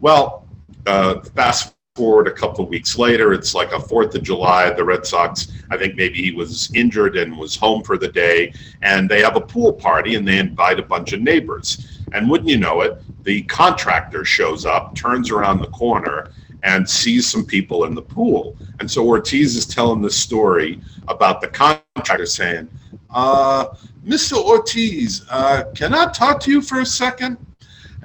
Well, 0.00 0.48
uh, 0.86 1.20
fast 1.20 1.74
forward 1.94 2.26
a 2.26 2.32
couple 2.32 2.64
of 2.64 2.70
weeks 2.70 2.96
later, 2.96 3.34
it's 3.34 3.54
like 3.54 3.72
a 3.72 3.78
Fourth 3.78 4.14
of 4.14 4.22
July. 4.22 4.70
The 4.70 4.82
Red 4.82 5.04
Sox, 5.04 5.52
I 5.70 5.76
think 5.76 5.94
maybe 5.96 6.22
he 6.22 6.32
was 6.32 6.74
injured 6.74 7.18
and 7.18 7.36
was 7.36 7.54
home 7.54 7.82
for 7.82 7.98
the 7.98 8.08
day, 8.08 8.54
and 8.80 9.06
they 9.10 9.20
have 9.20 9.36
a 9.36 9.40
pool 9.40 9.74
party 9.74 10.14
and 10.14 10.26
they 10.26 10.38
invite 10.38 10.80
a 10.80 10.82
bunch 10.82 11.12
of 11.12 11.20
neighbors. 11.20 11.91
And 12.12 12.28
wouldn't 12.28 12.48
you 12.48 12.58
know 12.58 12.82
it, 12.82 13.02
the 13.24 13.42
contractor 13.42 14.24
shows 14.24 14.66
up, 14.66 14.94
turns 14.94 15.30
around 15.30 15.60
the 15.60 15.68
corner, 15.68 16.30
and 16.62 16.88
sees 16.88 17.28
some 17.28 17.44
people 17.44 17.84
in 17.84 17.94
the 17.94 18.02
pool. 18.02 18.56
And 18.80 18.90
so 18.90 19.06
Ortiz 19.06 19.56
is 19.56 19.66
telling 19.66 20.00
the 20.00 20.10
story 20.10 20.80
about 21.08 21.40
the 21.40 21.48
contractor 21.48 22.26
saying, 22.26 22.68
uh, 23.10 23.68
Mr. 24.04 24.34
Ortiz, 24.34 25.24
uh, 25.30 25.64
can 25.74 25.94
I 25.94 26.10
talk 26.12 26.40
to 26.40 26.50
you 26.50 26.60
for 26.60 26.80
a 26.80 26.86
second? 26.86 27.36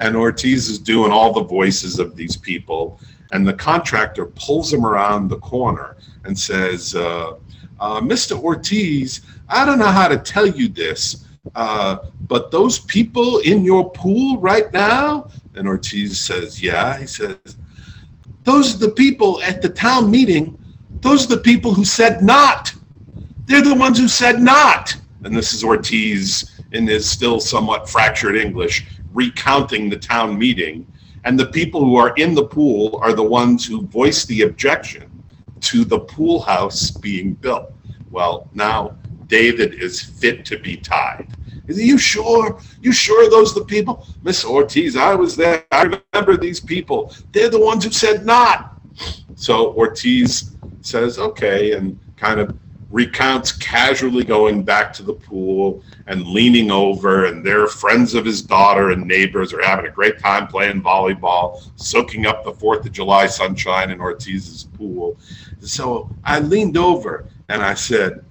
And 0.00 0.16
Ortiz 0.16 0.68
is 0.68 0.78
doing 0.78 1.10
all 1.10 1.32
the 1.32 1.44
voices 1.44 1.98
of 1.98 2.14
these 2.14 2.36
people. 2.36 3.00
And 3.32 3.46
the 3.46 3.54
contractor 3.54 4.26
pulls 4.26 4.72
him 4.72 4.86
around 4.86 5.28
the 5.28 5.38
corner 5.38 5.96
and 6.24 6.38
says, 6.38 6.94
uh, 6.94 7.34
uh 7.80 8.00
Mr. 8.00 8.38
Ortiz, 8.38 9.22
I 9.48 9.64
don't 9.64 9.78
know 9.78 9.86
how 9.86 10.08
to 10.08 10.18
tell 10.18 10.46
you 10.46 10.68
this, 10.68 11.24
uh, 11.54 11.98
but 12.28 12.50
those 12.50 12.78
people 12.80 13.38
in 13.38 13.64
your 13.64 13.90
pool 13.92 14.38
right 14.40 14.72
now? 14.72 15.28
And 15.54 15.68
Ortiz 15.68 16.20
says, 16.20 16.62
Yeah. 16.62 16.98
He 16.98 17.06
says, 17.06 17.38
Those 18.44 18.74
are 18.74 18.78
the 18.86 18.92
people 18.92 19.40
at 19.42 19.62
the 19.62 19.68
town 19.68 20.10
meeting. 20.10 20.58
Those 21.02 21.24
are 21.26 21.36
the 21.36 21.42
people 21.42 21.74
who 21.74 21.84
said 21.84 22.22
not. 22.22 22.74
They're 23.46 23.62
the 23.62 23.74
ones 23.74 23.98
who 23.98 24.08
said 24.08 24.40
not. 24.40 24.96
And 25.24 25.36
this 25.36 25.52
is 25.52 25.64
Ortiz 25.64 26.50
in 26.72 26.86
his 26.86 27.08
still 27.08 27.40
somewhat 27.40 27.88
fractured 27.88 28.36
English 28.36 28.86
recounting 29.12 29.88
the 29.88 29.98
town 29.98 30.38
meeting. 30.38 30.86
And 31.24 31.38
the 31.38 31.46
people 31.46 31.84
who 31.84 31.96
are 31.96 32.14
in 32.16 32.34
the 32.34 32.44
pool 32.44 32.98
are 33.02 33.12
the 33.14 33.22
ones 33.22 33.66
who 33.66 33.86
voiced 33.86 34.28
the 34.28 34.42
objection 34.42 35.22
to 35.60 35.84
the 35.84 36.00
pool 36.00 36.40
house 36.42 36.90
being 36.90 37.34
built. 37.34 37.72
Well, 38.10 38.48
now 38.54 38.94
David 39.28 39.74
is 39.74 40.00
fit 40.02 40.44
to 40.46 40.58
be 40.58 40.76
tied. 40.76 41.28
Is 41.68 41.80
you 41.80 41.98
sure? 41.98 42.60
You 42.80 42.92
sure 42.92 43.30
those 43.30 43.52
are 43.52 43.60
the 43.60 43.66
people? 43.66 44.06
Miss 44.22 44.44
Ortiz, 44.44 44.96
I 44.96 45.14
was 45.14 45.36
there. 45.36 45.64
I 45.70 46.00
remember 46.14 46.36
these 46.36 46.60
people. 46.60 47.14
They're 47.32 47.50
the 47.50 47.60
ones 47.60 47.84
who 47.84 47.90
said 47.90 48.24
not. 48.24 48.80
So 49.36 49.72
Ortiz 49.74 50.56
says, 50.80 51.18
okay, 51.18 51.72
and 51.72 51.98
kind 52.16 52.40
of 52.40 52.56
recounts 52.90 53.52
casually 53.52 54.24
going 54.24 54.62
back 54.62 54.92
to 54.94 55.02
the 55.02 55.12
pool 55.12 55.82
and 56.06 56.26
leaning 56.26 56.70
over, 56.70 57.26
and 57.26 57.44
they're 57.44 57.66
friends 57.66 58.14
of 58.14 58.24
his 58.24 58.40
daughter 58.40 58.90
and 58.90 59.06
neighbors 59.06 59.52
are 59.52 59.62
having 59.62 59.86
a 59.86 59.90
great 59.90 60.18
time 60.18 60.46
playing 60.46 60.82
volleyball, 60.82 61.70
soaking 61.76 62.26
up 62.26 62.44
the 62.44 62.52
Fourth 62.52 62.86
of 62.86 62.92
July 62.92 63.26
sunshine 63.26 63.90
in 63.90 64.00
Ortiz's 64.00 64.64
pool. 64.64 65.18
So 65.60 66.08
I 66.24 66.40
leaned 66.40 66.78
over 66.78 67.26
and 67.50 67.62
I 67.62 67.74
said, 67.74 68.24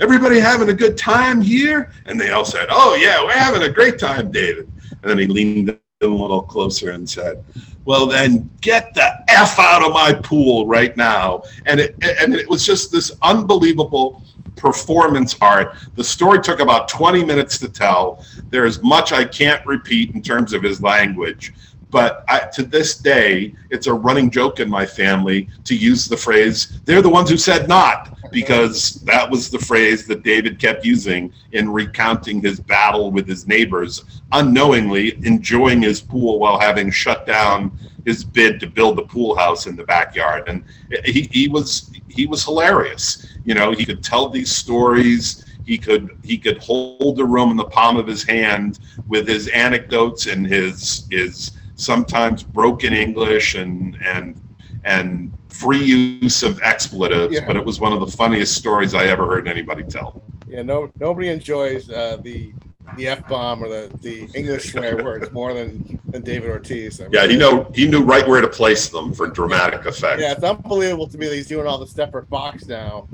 everybody 0.00 0.38
having 0.38 0.68
a 0.68 0.74
good 0.74 0.96
time 0.96 1.40
here? 1.40 1.92
And 2.06 2.20
they 2.20 2.30
all 2.30 2.44
said, 2.44 2.66
oh, 2.70 2.94
yeah, 2.94 3.22
we're 3.22 3.32
having 3.32 3.62
a 3.62 3.70
great 3.70 3.98
time, 3.98 4.30
David. 4.30 4.70
And 4.90 5.10
then 5.10 5.18
he 5.18 5.26
leaned 5.26 5.70
in 5.70 5.78
a 6.00 6.06
little 6.06 6.42
closer 6.42 6.90
and 6.90 7.08
said, 7.08 7.44
well, 7.84 8.06
then 8.06 8.50
get 8.60 8.94
the 8.94 9.24
F 9.28 9.58
out 9.58 9.84
of 9.84 9.92
my 9.92 10.12
pool 10.14 10.66
right 10.66 10.96
now. 10.96 11.42
And 11.66 11.80
it, 11.80 11.96
and 12.20 12.34
it 12.34 12.48
was 12.48 12.64
just 12.64 12.90
this 12.90 13.12
unbelievable 13.22 14.22
performance 14.56 15.36
art. 15.40 15.76
The 15.96 16.04
story 16.04 16.40
took 16.40 16.60
about 16.60 16.88
20 16.88 17.24
minutes 17.24 17.58
to 17.58 17.68
tell. 17.68 18.24
There's 18.50 18.82
much 18.82 19.12
I 19.12 19.24
can't 19.24 19.64
repeat 19.66 20.14
in 20.14 20.22
terms 20.22 20.52
of 20.52 20.62
his 20.62 20.80
language. 20.80 21.52
But 21.94 22.24
I, 22.26 22.40
to 22.54 22.64
this 22.64 22.98
day, 22.98 23.54
it's 23.70 23.86
a 23.86 23.94
running 23.94 24.28
joke 24.28 24.58
in 24.58 24.68
my 24.68 24.84
family 24.84 25.48
to 25.62 25.76
use 25.76 26.06
the 26.06 26.16
phrase, 26.16 26.80
they're 26.86 27.00
the 27.00 27.08
ones 27.08 27.30
who 27.30 27.36
said 27.36 27.68
not, 27.68 28.18
because 28.32 28.94
that 29.02 29.30
was 29.30 29.48
the 29.48 29.60
phrase 29.60 30.04
that 30.08 30.24
David 30.24 30.58
kept 30.58 30.84
using 30.84 31.32
in 31.52 31.70
recounting 31.70 32.42
his 32.42 32.58
battle 32.58 33.12
with 33.12 33.28
his 33.28 33.46
neighbors, 33.46 34.02
unknowingly 34.32 35.24
enjoying 35.24 35.82
his 35.82 36.00
pool 36.00 36.40
while 36.40 36.58
having 36.58 36.90
shut 36.90 37.28
down 37.28 37.70
his 38.04 38.24
bid 38.24 38.58
to 38.58 38.66
build 38.66 38.98
the 38.98 39.04
pool 39.04 39.36
house 39.36 39.68
in 39.68 39.76
the 39.76 39.84
backyard. 39.84 40.48
And 40.48 40.64
he, 41.04 41.28
he 41.30 41.46
was 41.46 41.92
he 42.08 42.26
was 42.26 42.44
hilarious. 42.44 43.24
You 43.44 43.54
know, 43.54 43.70
he 43.70 43.84
could 43.84 44.02
tell 44.02 44.28
these 44.28 44.50
stories 44.50 45.44
he 45.64 45.78
could 45.78 46.18
he 46.24 46.38
could 46.38 46.58
hold 46.58 47.16
the 47.16 47.24
room 47.24 47.52
in 47.52 47.56
the 47.56 47.64
palm 47.64 47.96
of 47.96 48.08
his 48.08 48.24
hand 48.24 48.80
with 49.06 49.28
his 49.28 49.46
anecdotes 49.46 50.26
and 50.26 50.44
his 50.44 51.06
his 51.08 51.52
sometimes 51.76 52.42
broken 52.42 52.92
English 52.92 53.54
and 53.54 53.96
and 54.02 54.40
and 54.84 55.32
free 55.48 55.82
use 55.82 56.42
of 56.42 56.60
expletives. 56.62 57.34
Yeah. 57.34 57.46
But 57.46 57.56
it 57.56 57.64
was 57.64 57.80
one 57.80 57.92
of 57.92 58.00
the 58.00 58.16
funniest 58.16 58.54
stories 58.54 58.94
I 58.94 59.06
ever 59.06 59.26
heard 59.26 59.48
anybody 59.48 59.82
tell. 59.84 60.22
Yeah, 60.46 60.62
no, 60.62 60.90
nobody 61.00 61.28
enjoys 61.28 61.90
uh, 61.90 62.18
the 62.22 62.52
the 62.96 63.08
f 63.08 63.26
bomb 63.28 63.62
or 63.64 63.68
the, 63.68 63.98
the 64.02 64.28
English 64.34 64.72
swear 64.72 64.96
words 65.04 65.32
more 65.32 65.54
than, 65.54 65.98
than 66.08 66.22
David 66.22 66.50
Ortiz. 66.50 67.00
I 67.00 67.04
mean, 67.04 67.12
yeah, 67.12 67.26
he 67.26 67.36
know 67.36 67.70
he 67.74 67.88
knew 67.88 68.02
right 68.02 68.26
where 68.26 68.40
to 68.40 68.48
place 68.48 68.88
them 68.88 69.12
for 69.12 69.26
dramatic 69.28 69.86
effect. 69.86 70.20
Yeah, 70.20 70.32
it's 70.32 70.44
unbelievable 70.44 71.08
to 71.08 71.18
me 71.18 71.26
that 71.28 71.34
he's 71.34 71.48
doing 71.48 71.66
all 71.66 71.78
the 71.78 71.86
stuff 71.86 72.10
for 72.10 72.22
Fox 72.26 72.66
now. 72.66 73.08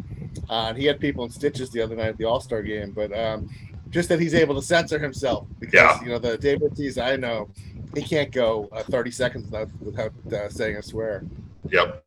Uh, 0.48 0.68
and 0.68 0.78
he 0.78 0.84
had 0.84 0.98
people 1.00 1.24
in 1.24 1.30
stitches 1.30 1.70
the 1.70 1.80
other 1.80 1.94
night 1.94 2.08
at 2.08 2.18
the 2.18 2.24
All 2.24 2.40
Star 2.40 2.62
game, 2.62 2.90
but 2.90 3.16
um, 3.16 3.48
just 3.90 4.08
that 4.08 4.20
he's 4.20 4.34
able 4.34 4.54
to 4.54 4.62
censor 4.62 4.98
himself 4.98 5.46
because 5.58 5.74
yeah. 5.74 6.00
you 6.02 6.08
know 6.08 6.18
the 6.18 6.38
David 6.38 6.62
Ortiz 6.62 6.96
I 6.98 7.16
know 7.16 7.50
he 7.94 8.02
can't 8.02 8.30
go 8.30 8.68
uh, 8.72 8.82
30 8.82 9.10
seconds 9.10 9.44
without, 9.44 9.68
without 9.80 10.12
uh, 10.32 10.48
saying 10.48 10.76
a 10.76 10.82
swear. 10.82 11.24
Yep. 11.70 12.04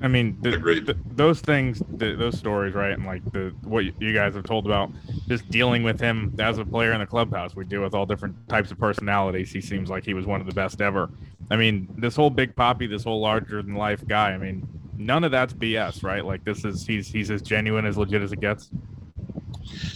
I 0.00 0.06
mean, 0.06 0.38
the, 0.42 0.50
the, 0.50 0.96
those 1.16 1.40
things, 1.40 1.82
the, 1.96 2.14
those 2.14 2.38
stories, 2.38 2.74
right? 2.74 2.92
And 2.92 3.04
like 3.04 3.24
the 3.32 3.52
what 3.64 3.84
you 4.00 4.14
guys 4.14 4.34
have 4.34 4.44
told 4.44 4.64
about 4.64 4.92
just 5.26 5.48
dealing 5.50 5.82
with 5.82 5.98
him 5.98 6.32
as 6.38 6.58
a 6.58 6.64
player 6.64 6.92
in 6.92 7.00
the 7.00 7.06
clubhouse. 7.06 7.56
We 7.56 7.64
deal 7.64 7.82
with 7.82 7.94
all 7.94 8.06
different 8.06 8.48
types 8.48 8.70
of 8.70 8.78
personalities. 8.78 9.50
He 9.50 9.60
seems 9.60 9.90
like 9.90 10.04
he 10.04 10.14
was 10.14 10.24
one 10.24 10.40
of 10.40 10.46
the 10.46 10.54
best 10.54 10.80
ever. 10.80 11.10
I 11.50 11.56
mean, 11.56 11.88
this 11.98 12.14
whole 12.14 12.30
Big 12.30 12.54
Papi, 12.54 12.88
this 12.88 13.04
whole 13.04 13.20
larger 13.20 13.60
than 13.60 13.74
life 13.74 14.06
guy. 14.06 14.30
I 14.30 14.38
mean, 14.38 14.68
none 14.96 15.24
of 15.24 15.32
that's 15.32 15.52
BS, 15.52 16.04
right? 16.04 16.24
Like 16.24 16.44
this 16.44 16.64
is 16.64 16.86
he's 16.86 17.08
he's 17.08 17.32
as 17.32 17.42
genuine 17.42 17.84
as 17.84 17.98
legit 17.98 18.22
as 18.22 18.32
it 18.32 18.40
gets. 18.40 18.70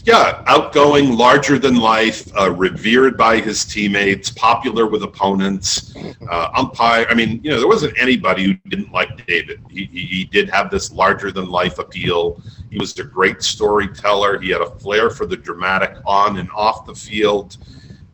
Yeah, 0.04 0.42
outgoing, 0.46 1.16
larger 1.16 1.58
than 1.58 1.76
life, 1.76 2.28
uh, 2.36 2.50
revered 2.50 3.16
by 3.16 3.38
his 3.38 3.64
teammates, 3.64 4.30
popular 4.30 4.86
with 4.86 5.04
opponents, 5.04 5.94
uh, 6.28 6.50
umpire. 6.56 7.06
I 7.08 7.14
mean, 7.14 7.40
you 7.44 7.50
know, 7.50 7.58
there 7.58 7.68
wasn't 7.68 7.96
anybody 7.98 8.44
who 8.44 8.54
didn't 8.68 8.90
like 8.90 9.26
David. 9.26 9.60
He, 9.70 9.84
he, 9.84 10.00
he 10.06 10.24
did 10.24 10.50
have 10.50 10.70
this 10.70 10.92
larger 10.92 11.30
than 11.30 11.48
life 11.48 11.78
appeal. 11.78 12.42
He 12.70 12.78
was 12.78 12.98
a 12.98 13.04
great 13.04 13.42
storyteller. 13.42 14.40
He 14.40 14.50
had 14.50 14.60
a 14.60 14.70
flair 14.78 15.08
for 15.08 15.24
the 15.24 15.36
dramatic 15.36 15.96
on 16.04 16.38
and 16.38 16.50
off 16.50 16.84
the 16.84 16.94
field. 16.94 17.58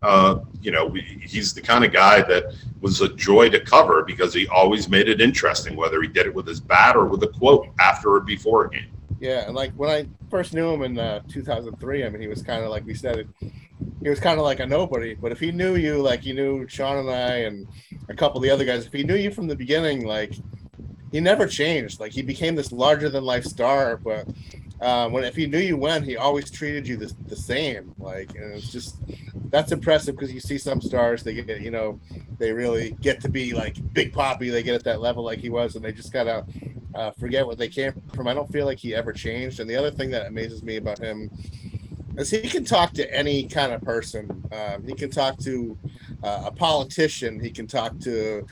Uh, 0.02 0.40
you 0.60 0.70
know, 0.70 0.92
he's 0.92 1.54
the 1.54 1.62
kind 1.62 1.84
of 1.84 1.92
guy 1.92 2.22
that 2.22 2.54
was 2.80 3.00
a 3.00 3.08
joy 3.14 3.48
to 3.48 3.60
cover 3.60 4.04
because 4.04 4.34
he 4.34 4.46
always 4.48 4.88
made 4.88 5.08
it 5.08 5.20
interesting, 5.20 5.74
whether 5.74 6.02
he 6.02 6.08
did 6.08 6.26
it 6.26 6.34
with 6.34 6.46
his 6.46 6.60
bat 6.60 6.96
or 6.96 7.06
with 7.06 7.22
a 7.22 7.28
quote 7.28 7.68
after 7.80 8.14
or 8.14 8.20
before 8.20 8.66
a 8.66 8.70
game. 8.70 8.90
Yeah, 9.20 9.46
and 9.46 9.54
like 9.54 9.72
when 9.72 9.90
I 9.90 10.06
first 10.30 10.54
knew 10.54 10.72
him 10.72 10.82
in 10.82 10.98
uh, 10.98 11.20
2003, 11.28 12.04
I 12.04 12.08
mean, 12.08 12.20
he 12.20 12.28
was 12.28 12.42
kind 12.42 12.62
of 12.62 12.70
like 12.70 12.84
we 12.86 12.94
said, 12.94 13.28
he 14.02 14.08
was 14.08 14.20
kind 14.20 14.38
of 14.38 14.44
like 14.44 14.60
a 14.60 14.66
nobody. 14.66 15.14
But 15.14 15.32
if 15.32 15.40
he 15.40 15.50
knew 15.50 15.76
you, 15.76 16.00
like 16.00 16.20
he 16.20 16.32
knew 16.32 16.68
Sean 16.68 16.98
and 16.98 17.10
I 17.10 17.38
and 17.38 17.66
a 18.08 18.14
couple 18.14 18.38
of 18.38 18.42
the 18.42 18.50
other 18.50 18.64
guys, 18.64 18.86
if 18.86 18.92
he 18.92 19.02
knew 19.02 19.16
you 19.16 19.30
from 19.30 19.46
the 19.46 19.56
beginning, 19.56 20.06
like 20.06 20.34
he 21.10 21.20
never 21.20 21.46
changed. 21.46 22.00
Like 22.00 22.12
he 22.12 22.22
became 22.22 22.54
this 22.54 22.72
larger 22.72 23.08
than 23.08 23.24
life 23.24 23.44
star, 23.44 23.96
but 23.96 24.26
uh, 24.80 25.08
when 25.08 25.24
if 25.24 25.34
he 25.34 25.46
knew 25.46 25.58
you 25.58 25.76
when, 25.76 26.02
he 26.02 26.16
always 26.16 26.50
treated 26.50 26.86
you 26.86 26.96
the, 26.96 27.12
the 27.26 27.36
same. 27.36 27.94
Like, 27.98 28.34
and 28.36 28.54
it's 28.54 28.70
just 28.70 28.96
that's 29.50 29.72
impressive 29.72 30.14
because 30.14 30.32
you 30.32 30.40
see 30.40 30.58
some 30.58 30.80
stars 30.80 31.22
they 31.22 31.34
get, 31.34 31.60
you 31.60 31.70
know, 31.70 31.98
they 32.38 32.52
really 32.52 32.92
get 33.00 33.20
to 33.22 33.28
be 33.28 33.52
like 33.52 33.76
Big 33.92 34.12
Papi. 34.12 34.50
They 34.50 34.62
get 34.62 34.74
at 34.74 34.84
that 34.84 35.00
level 35.00 35.24
like 35.24 35.40
he 35.40 35.50
was, 35.50 35.74
and 35.74 35.84
they 35.84 35.92
just 35.92 36.12
gotta 36.12 36.44
uh, 36.94 37.10
forget 37.12 37.46
what 37.46 37.58
they 37.58 37.68
came 37.68 37.92
from. 38.14 38.28
I 38.28 38.34
don't 38.34 38.50
feel 38.50 38.66
like 38.66 38.78
he 38.78 38.94
ever 38.94 39.12
changed. 39.12 39.60
And 39.60 39.68
the 39.68 39.76
other 39.76 39.90
thing 39.90 40.10
that 40.10 40.26
amazes 40.26 40.62
me 40.62 40.76
about 40.76 40.98
him 40.98 41.30
is 42.16 42.30
he 42.30 42.40
can 42.42 42.64
talk 42.64 42.92
to 42.94 43.14
any 43.14 43.46
kind 43.46 43.72
of 43.72 43.80
person. 43.82 44.44
Um, 44.52 44.84
he 44.84 44.94
can 44.94 45.10
talk 45.10 45.38
to 45.38 45.78
uh, 46.22 46.42
a 46.46 46.50
politician. 46.50 47.38
He 47.38 47.50
can 47.50 47.66
talk 47.66 47.98
to 48.00 48.46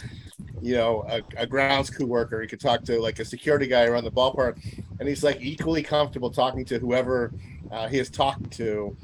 you 0.63 0.75
know, 0.75 1.05
a, 1.09 1.23
a 1.37 1.47
grounds 1.47 1.91
crew 1.91 2.07
worker. 2.07 2.41
He 2.41 2.49
could 2.49 2.61
talk 2.61 2.83
to 2.85 2.99
like 3.01 3.19
a 3.19 3.25
security 3.25 3.67
guy 3.67 3.85
around 3.85 4.05
the 4.05 4.11
ballpark, 4.11 4.59
and 4.99 5.09
he's 5.09 5.23
like 5.23 5.41
equally 5.41 5.83
comfortable 5.83 6.31
talking 6.31 6.65
to 6.67 6.79
whoever 6.79 7.33
uh, 7.71 7.89
he 7.89 7.99
is 7.99 8.11
talking 8.11 8.49
to. 8.51 8.97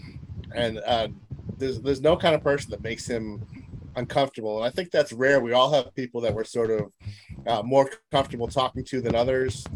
And 0.54 0.78
uh, 0.78 1.08
there's 1.58 1.80
there's 1.80 2.00
no 2.00 2.16
kind 2.16 2.34
of 2.34 2.42
person 2.42 2.70
that 2.70 2.82
makes 2.82 3.06
him 3.06 3.46
uncomfortable, 3.96 4.56
and 4.56 4.66
I 4.66 4.70
think 4.70 4.90
that's 4.90 5.12
rare. 5.12 5.40
We 5.40 5.52
all 5.52 5.72
have 5.72 5.94
people 5.94 6.20
that 6.22 6.34
we're 6.34 6.44
sort 6.44 6.70
of 6.70 6.90
uh, 7.46 7.62
more 7.62 7.90
comfortable 8.10 8.48
talking 8.48 8.84
to 8.84 9.00
than 9.00 9.14
others, 9.14 9.66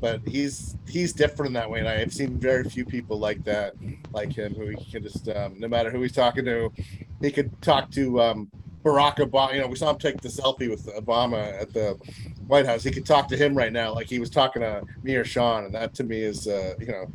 but 0.00 0.20
he's 0.26 0.76
he's 0.88 1.12
different 1.12 1.48
in 1.48 1.52
that 1.54 1.70
way. 1.70 1.80
And 1.80 1.88
I've 1.88 2.12
seen 2.12 2.38
very 2.38 2.64
few 2.64 2.84
people 2.84 3.18
like 3.18 3.44
that, 3.44 3.74
like 4.12 4.32
him, 4.32 4.54
who 4.54 4.68
he 4.68 4.90
can 4.90 5.02
just 5.02 5.28
um, 5.28 5.58
no 5.58 5.68
matter 5.68 5.90
who 5.90 6.02
he's 6.02 6.12
talking 6.12 6.44
to, 6.44 6.70
he 7.20 7.30
could 7.30 7.50
talk 7.62 7.90
to 7.92 8.20
um, 8.20 8.50
Barack 8.84 9.16
Obama. 9.16 9.54
You 9.54 9.60
know, 9.60 9.66
we 9.66 9.76
saw 9.76 9.90
him 9.90 9.98
take 9.98 10.20
the 10.20 10.28
selfie 10.28 10.70
with 10.70 10.86
Obama 10.94 11.60
at 11.60 11.72
the 11.72 11.96
White 12.46 12.66
House. 12.66 12.82
He 12.82 12.90
could 12.90 13.06
talk 13.06 13.28
to 13.28 13.36
him 13.36 13.56
right 13.56 13.72
now, 13.72 13.94
like 13.94 14.08
he 14.08 14.18
was 14.18 14.30
talking 14.30 14.62
to 14.62 14.82
me 15.02 15.14
or 15.16 15.24
Sean, 15.24 15.64
and 15.64 15.74
that 15.74 15.94
to 15.94 16.04
me 16.04 16.20
is, 16.22 16.46
uh, 16.46 16.74
you 16.78 16.86
know, 16.86 17.06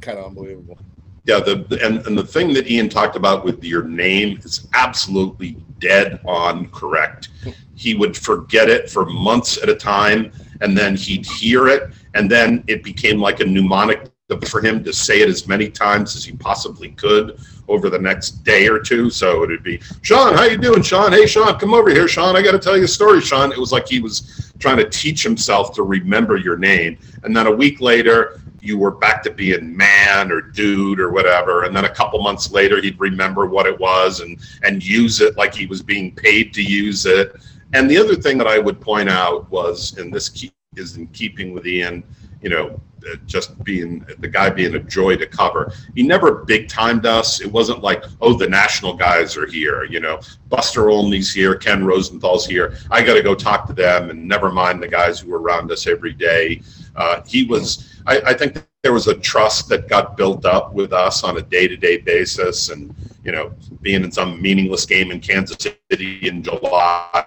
kind 0.00 0.18
of 0.18 0.26
unbelievable. 0.26 0.78
Yeah, 1.24 1.40
the 1.40 1.78
and, 1.84 2.06
and 2.06 2.16
the 2.16 2.24
thing 2.24 2.52
that 2.54 2.68
Ian 2.68 2.88
talked 2.88 3.14
about 3.14 3.44
with 3.44 3.62
your 3.62 3.84
name 3.84 4.38
is 4.42 4.68
absolutely 4.72 5.56
dead 5.78 6.20
on 6.26 6.68
correct. 6.70 7.28
He 7.74 7.94
would 7.94 8.16
forget 8.16 8.68
it 8.68 8.90
for 8.90 9.04
months 9.06 9.62
at 9.62 9.68
a 9.68 9.74
time, 9.74 10.32
and 10.60 10.76
then 10.76 10.96
he'd 10.96 11.26
hear 11.26 11.68
it, 11.68 11.92
and 12.14 12.30
then 12.30 12.64
it 12.66 12.82
became 12.82 13.20
like 13.20 13.40
a 13.40 13.44
mnemonic 13.44 14.10
for 14.46 14.60
him 14.60 14.84
to 14.84 14.92
say 14.92 15.20
it 15.20 15.28
as 15.28 15.48
many 15.48 15.68
times 15.68 16.14
as 16.14 16.24
he 16.24 16.32
possibly 16.32 16.90
could 16.90 17.40
over 17.68 17.90
the 17.90 17.98
next 17.98 18.44
day 18.44 18.68
or 18.68 18.78
two. 18.78 19.10
So 19.10 19.42
it'd 19.42 19.62
be, 19.62 19.80
Sean, 20.02 20.34
how 20.34 20.44
you 20.44 20.56
doing, 20.56 20.82
Sean? 20.82 21.12
Hey, 21.12 21.26
Sean, 21.26 21.58
come 21.58 21.74
over 21.74 21.90
here, 21.90 22.06
Sean. 22.06 22.36
I 22.36 22.42
got 22.42 22.52
to 22.52 22.58
tell 22.58 22.76
you 22.76 22.84
a 22.84 22.88
story, 22.88 23.20
Sean. 23.20 23.52
It 23.52 23.58
was 23.58 23.72
like 23.72 23.88
he 23.88 24.00
was 24.00 24.52
trying 24.58 24.76
to 24.76 24.88
teach 24.88 25.22
himself 25.22 25.72
to 25.74 25.82
remember 25.82 26.36
your 26.36 26.56
name. 26.56 26.98
And 27.24 27.34
then 27.34 27.46
a 27.46 27.50
week 27.50 27.80
later, 27.80 28.40
you 28.62 28.78
were 28.78 28.90
back 28.90 29.22
to 29.24 29.30
being 29.30 29.76
man 29.76 30.30
or 30.30 30.40
dude 30.40 31.00
or 31.00 31.10
whatever. 31.10 31.64
And 31.64 31.74
then 31.74 31.84
a 31.84 31.94
couple 31.94 32.22
months 32.22 32.50
later, 32.50 32.80
he'd 32.80 32.98
remember 33.00 33.46
what 33.46 33.66
it 33.66 33.78
was 33.78 34.20
and 34.20 34.38
and 34.62 34.84
use 34.84 35.20
it 35.20 35.36
like 35.36 35.54
he 35.54 35.66
was 35.66 35.82
being 35.82 36.14
paid 36.14 36.52
to 36.54 36.62
use 36.62 37.06
it. 37.06 37.34
And 37.72 37.88
the 37.88 37.98
other 37.98 38.16
thing 38.16 38.38
that 38.38 38.46
I 38.46 38.58
would 38.58 38.80
point 38.80 39.08
out 39.08 39.50
was, 39.50 39.96
and 39.98 40.12
this 40.12 40.46
is 40.76 40.96
in 40.96 41.06
keeping 41.08 41.52
with 41.52 41.66
Ian, 41.66 42.02
you 42.42 42.48
know, 42.48 42.80
uh, 43.10 43.16
just 43.26 43.62
being 43.64 44.04
the 44.18 44.28
guy 44.28 44.50
being 44.50 44.74
a 44.74 44.78
joy 44.78 45.16
to 45.16 45.26
cover. 45.26 45.72
He 45.94 46.02
never 46.02 46.44
big 46.44 46.68
timed 46.68 47.06
us. 47.06 47.40
It 47.40 47.50
wasn't 47.50 47.82
like, 47.82 48.04
oh, 48.20 48.34
the 48.34 48.48
national 48.48 48.94
guys 48.94 49.36
are 49.36 49.46
here. 49.46 49.84
You 49.84 50.00
know, 50.00 50.20
Buster 50.48 50.90
Olney's 50.90 51.32
here, 51.32 51.54
Ken 51.54 51.84
Rosenthal's 51.84 52.44
here. 52.44 52.76
I 52.90 53.02
got 53.02 53.14
to 53.14 53.22
go 53.22 53.34
talk 53.34 53.66
to 53.68 53.72
them, 53.72 54.10
and 54.10 54.28
never 54.28 54.50
mind 54.50 54.82
the 54.82 54.88
guys 54.88 55.20
who 55.20 55.30
were 55.30 55.40
around 55.40 55.70
us 55.72 55.86
every 55.86 56.12
day. 56.12 56.60
Uh, 57.00 57.22
he 57.26 57.44
was. 57.44 57.86
I, 58.06 58.20
I 58.26 58.34
think 58.34 58.64
there 58.82 58.92
was 58.92 59.08
a 59.08 59.14
trust 59.14 59.68
that 59.68 59.88
got 59.88 60.16
built 60.16 60.44
up 60.44 60.72
with 60.72 60.92
us 60.92 61.24
on 61.24 61.36
a 61.38 61.42
day-to-day 61.42 61.98
basis, 61.98 62.70
and 62.70 62.94
you 63.24 63.32
know, 63.32 63.52
being 63.82 64.04
in 64.04 64.12
some 64.12 64.40
meaningless 64.40 64.86
game 64.86 65.10
in 65.10 65.20
Kansas 65.20 65.58
City 65.90 66.28
in 66.28 66.42
July 66.42 67.26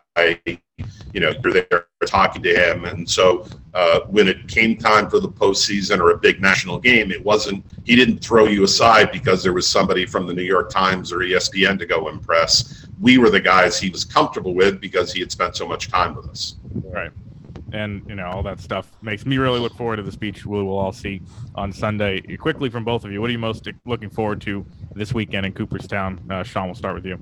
you 1.14 1.20
know, 1.20 1.32
you're 1.44 1.54
there 1.54 1.88
talking 2.06 2.42
to 2.44 2.54
him. 2.54 2.86
And 2.86 3.10
so 3.10 3.46
uh, 3.74 4.02
when 4.08 4.28
it 4.28 4.48
came 4.48 4.78
time 4.78 5.10
for 5.10 5.20
the 5.20 5.30
postseason 5.30 6.00
or 6.00 6.12
a 6.12 6.18
big 6.18 6.42
national 6.42 6.80
game, 6.80 7.12
it 7.12 7.24
wasn't, 7.24 7.64
he 7.86 7.96
didn't 7.96 8.20
throw 8.20 8.46
you 8.46 8.64
aside 8.64 9.12
because 9.12 9.44
there 9.44 9.54
was 9.54 9.68
somebody 9.68 10.06
from 10.06 10.26
the 10.26 10.34
New 10.34 10.44
York 10.44 10.70
Times 10.70 11.12
or 11.12 11.20
ESPN 11.20 11.78
to 11.80 11.86
go 11.86 12.10
impress. 12.10 12.88
We 13.00 13.18
were 13.20 13.30
the 13.30 13.40
guys 13.40 13.80
he 13.80 13.90
was 13.90 14.04
comfortable 14.04 14.56
with 14.56 14.82
because 14.82 15.14
he 15.14 15.20
had 15.20 15.32
spent 15.32 15.56
so 15.56 15.68
much 15.68 15.90
time 15.90 16.16
with 16.16 16.28
us. 16.30 16.56
Right. 16.84 17.12
And, 17.74 18.04
you 18.08 18.14
know, 18.14 18.28
all 18.28 18.44
that 18.44 18.60
stuff 18.60 18.92
makes 19.02 19.26
me 19.26 19.38
really 19.38 19.60
look 19.60 19.76
forward 19.76 19.96
to 19.98 20.04
the 20.04 20.12
speech 20.12 20.46
we 20.46 20.62
will 20.62 20.78
all 20.78 20.92
see 20.94 21.22
on 21.56 21.74
Sunday. 21.74 22.22
Quickly 22.38 22.70
from 22.70 22.84
both 22.84 23.04
of 23.04 23.12
you, 23.12 23.20
what 23.20 23.30
are 23.30 23.34
you 23.34 23.40
most 23.40 23.68
looking 23.86 24.12
forward 24.12 24.42
to 24.42 24.64
this 24.94 25.12
weekend 25.12 25.48
in 25.48 25.54
Cooperstown? 25.54 26.22
Uh, 26.30 26.44
Sean, 26.44 26.68
we'll 26.68 26.76
start 26.76 26.94
with 26.94 27.06
you. 27.06 27.22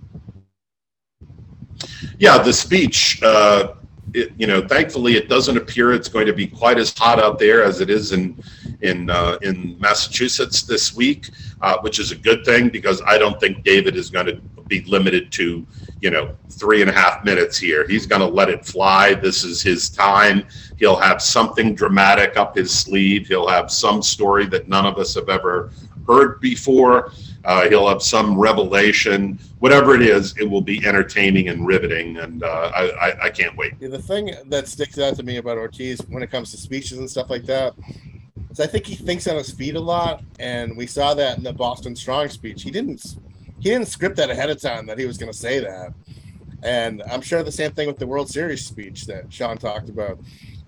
Yeah, 2.20 2.38
the 2.38 2.52
speech. 2.52 3.24
Uh, 3.24 3.76
it, 4.14 4.34
you 4.38 4.46
know, 4.46 4.68
thankfully, 4.68 5.16
it 5.16 5.30
doesn't 5.30 5.56
appear 5.56 5.94
it's 5.94 6.10
going 6.10 6.26
to 6.26 6.34
be 6.34 6.48
quite 6.48 6.78
as 6.78 6.94
hot 6.98 7.20
out 7.20 7.40
there 7.40 7.64
as 7.64 7.80
it 7.80 7.90
is 7.90 8.12
in 8.12 8.42
in 8.82 9.10
uh, 9.10 9.38
in 9.42 9.80
Massachusetts 9.80 10.64
this 10.64 10.94
week, 10.94 11.30
uh, 11.62 11.78
which 11.80 12.00
is 12.00 12.12
a 12.12 12.16
good 12.16 12.44
thing 12.44 12.70
because 12.70 13.02
I 13.08 13.18
don't 13.18 13.40
think 13.40 13.64
David 13.64 13.96
is 13.96 14.10
going 14.10 14.26
to 14.26 14.42
be 14.72 14.82
limited 14.86 15.32
to 15.34 15.68
you 16.00 16.10
know 16.10 16.34
three 16.50 16.82
and 16.82 16.90
a 16.90 16.94
half 16.94 17.24
minutes 17.24 17.58
here. 17.58 17.86
He's 17.88 18.08
going 18.08 18.22
to 18.22 18.28
let 18.28 18.50
it 18.50 18.66
fly. 18.66 19.14
This 19.14 19.44
is 19.44 19.62
his 19.62 19.90
time. 19.90 20.44
He'll 20.78 20.96
have 20.96 21.22
something 21.22 21.76
dramatic 21.76 22.38
up 22.38 22.56
his 22.56 22.72
sleeve. 22.72 23.28
He'll 23.28 23.50
have 23.50 23.70
some 23.70 24.02
story 24.02 24.48
that 24.48 24.68
none 24.68 24.86
of 24.86 24.98
us 24.98 25.14
have 25.16 25.30
ever 25.30 25.72
heard 26.08 26.40
before. 26.40 27.12
Uh, 27.44 27.68
he'll 27.70 27.88
have 27.88 28.02
some 28.02 28.40
revelation. 28.40 29.38
Whatever 29.60 29.94
it 29.94 30.02
is, 30.02 30.36
it 30.38 30.50
will 30.50 30.62
be 30.62 30.86
entertaining 30.86 31.50
and 31.50 31.68
riveting, 31.68 32.18
and 32.18 32.44
uh, 32.44 32.72
I, 32.74 32.84
I, 33.08 33.26
I, 33.26 33.30
can't 33.30 33.56
wait. 33.58 33.74
Yeah, 33.80 33.90
the 33.90 34.02
thing 34.02 34.32
that 34.46 34.68
sticks 34.68 35.00
out 35.00 35.16
to 35.16 35.24
me 35.24 35.38
about 35.38 35.58
Ortiz 35.58 36.02
when 36.10 36.24
it 36.24 36.32
comes 36.32 36.52
to 36.52 36.58
speeches 36.58 37.00
and 37.00 37.10
stuff 37.10 37.30
like 37.30 37.46
that 37.46 37.74
is 38.52 38.60
I 38.60 38.68
think 38.68 38.86
he 38.86 38.96
thinks 38.96 39.28
on 39.28 39.38
his 39.38 39.52
feet 39.52 39.76
a 39.76 39.80
lot, 39.80 40.24
and 40.40 40.78
we 40.78 40.86
saw 40.86 41.14
that 41.16 41.38
in 41.38 41.44
the 41.44 41.54
Boston 41.54 41.96
Strong 41.96 42.30
speech. 42.30 42.62
He 42.62 42.70
didn't 42.70 43.18
he 43.62 43.70
didn't 43.70 43.88
script 43.88 44.18
that 44.18 44.30
ahead 44.30 44.50
of 44.50 44.60
time 44.60 44.86
that 44.88 44.98
he 45.00 45.06
was 45.06 45.18
going 45.18 45.32
to 45.32 45.38
say 45.38 45.60
that, 45.60 45.94
and 46.64 47.02
I'm 47.10 47.22
sure 47.22 47.44
the 47.44 47.52
same 47.52 47.72
thing 47.72 47.88
with 47.88 47.98
the 47.98 48.08
World 48.08 48.30
Series 48.30 48.66
speech 48.66 49.06
that 49.06 49.32
Sean 49.32 49.58
talked 49.58 49.90
about. 49.90 50.20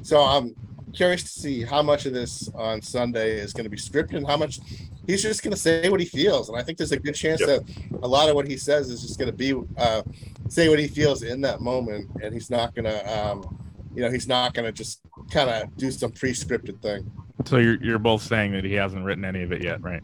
So 0.02 0.20
I'm 0.20 0.56
curious 0.94 1.24
to 1.24 1.30
see 1.30 1.64
how 1.64 1.82
much 1.82 2.06
of 2.06 2.14
this 2.14 2.50
on 2.56 2.82
Sunday 2.82 3.38
is 3.38 3.52
going 3.52 3.64
to 3.64 3.70
be 3.70 3.78
scripted 3.78 4.18
and 4.18 4.28
how 4.28 4.38
much 4.38 4.60
he's 5.08 5.24
just 5.24 5.44
going 5.44 5.54
to 5.54 5.60
say 5.60 5.90
what 5.90 6.00
he 6.00 6.06
feels. 6.06 6.50
And 6.50 6.58
I 6.58 6.62
think 6.62 6.78
there's 6.78 6.92
a 6.92 7.00
good 7.00 7.16
chance 7.16 7.42
yep. 7.42 7.66
that 7.66 8.00
a 8.04 8.08
lot 8.08 8.30
of 8.30 8.36
what 8.36 8.48
he 8.48 8.58
says 8.58 8.90
is 8.90 9.02
just 9.02 9.18
going 9.18 9.32
to 9.32 9.36
be 9.36 9.54
uh, 9.78 10.04
say 10.50 10.70
what 10.70 10.80
he 10.80 10.88
feels 10.88 11.24
in 11.24 11.42
that 11.42 11.62
moment, 11.62 12.10
and 12.22 12.34
he's 12.34 12.50
not 12.50 12.76
going 12.76 12.86
to, 12.86 13.20
um, 13.20 13.60
you 13.96 14.02
know, 14.02 14.12
he's 14.12 14.28
not 14.28 14.54
going 14.54 14.66
to 14.66 14.72
just 14.72 15.02
kind 15.32 15.50
of 15.50 15.76
do 15.78 15.90
some 15.90 16.12
pre-scripted 16.12 16.80
thing. 16.82 17.12
So 17.46 17.58
you're 17.58 17.84
you're 17.84 18.00
both 18.00 18.22
saying 18.22 18.52
that 18.54 18.64
he 18.64 18.74
hasn't 18.74 19.04
written 19.04 19.26
any 19.26 19.42
of 19.42 19.52
it 19.52 19.64
yet, 19.64 19.82
right? 19.82 20.04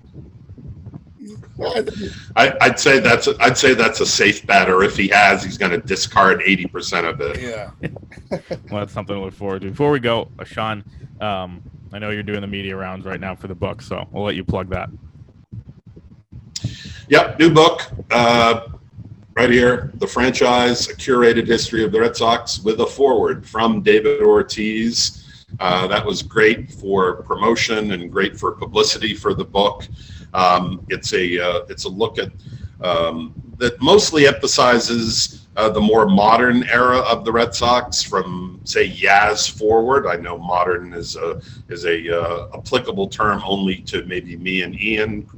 I, 2.36 2.68
would 2.68 2.80
say 2.80 3.00
that's 3.00 3.28
a, 3.28 3.36
I'd 3.40 3.58
say 3.58 3.74
that's 3.74 4.00
a 4.00 4.06
safe 4.06 4.46
bet, 4.46 4.70
or 4.70 4.84
if 4.84 4.96
he 4.96 5.08
has, 5.10 5.44
he's 5.44 5.58
going 5.58 5.72
to 5.72 5.80
discard 5.80 6.42
eighty 6.46 6.66
percent 6.66 7.06
of 7.06 7.22
it. 7.22 7.40
Yeah, 7.42 7.72
well, 8.70 8.80
that's 8.80 8.94
something 8.94 9.16
to 9.16 9.22
look 9.22 9.34
forward 9.34 9.62
to. 9.64 9.70
Before 9.70 9.92
we 9.92 10.00
go, 10.00 10.30
uh, 10.40 10.44
Sean, 10.44 10.84
um, 11.22 11.62
I 11.92 12.00
know 12.00 12.10
you're 12.10 12.24
doing 12.24 12.42
the 12.42 12.48
media 12.48 12.76
rounds 12.76 13.06
right 13.06 13.20
now 13.20 13.36
for 13.36 13.48
the 13.48 13.56
book, 13.56 13.82
so 13.82 14.08
we'll 14.12 14.24
let 14.24 14.36
you 14.36 14.44
plug 14.44 14.70
that. 14.70 14.90
Yep, 17.10 17.40
new 17.40 17.52
book, 17.52 17.82
uh, 18.12 18.68
right 19.34 19.50
here, 19.50 19.92
the 19.96 20.08
franchise, 20.08 20.88
a 20.90 20.94
curated 20.94 21.48
history 21.48 21.84
of 21.84 21.92
the 21.92 22.00
Red 22.00 22.16
Sox 22.16 22.60
with 22.60 22.80
a 22.82 22.86
forward 22.86 23.48
from 23.48 23.82
David 23.82 24.22
Ortiz. 24.22 25.26
Uh, 25.60 25.88
that 25.88 26.06
was 26.06 26.22
great 26.22 26.72
for 26.72 27.24
promotion 27.24 27.92
and 27.92 28.12
great 28.12 28.38
for 28.38 28.52
publicity 28.52 29.16
for 29.16 29.34
the 29.34 29.44
book. 29.44 29.88
Um, 30.34 30.86
it's 30.90 31.14
a 31.14 31.40
uh, 31.40 31.62
it's 31.70 31.86
a 31.86 31.90
look 31.90 32.20
at 32.20 32.32
um, 32.82 33.34
that 33.58 33.82
mostly 33.82 34.28
emphasizes 34.28 35.48
uh, 35.56 35.70
the 35.70 35.82
more 35.82 36.08
modern 36.08 36.64
era 36.64 37.00
of 37.00 37.26
the 37.26 37.32
Red 37.32 37.54
Sox 37.54 38.02
from 38.02 38.62
say 38.64 38.90
Yaz 38.90 39.50
forward. 39.50 40.08
I 40.08 40.16
know 40.16 40.38
modern 40.38 40.94
is 40.94 41.16
a 41.16 41.42
is 41.68 41.86
a 41.86 42.22
uh, 42.22 42.48
applicable 42.54 43.08
term 43.08 43.42
only 43.46 43.78
to 43.84 44.06
maybe 44.06 44.38
me 44.38 44.62
and 44.62 44.80
Ian. 44.80 45.30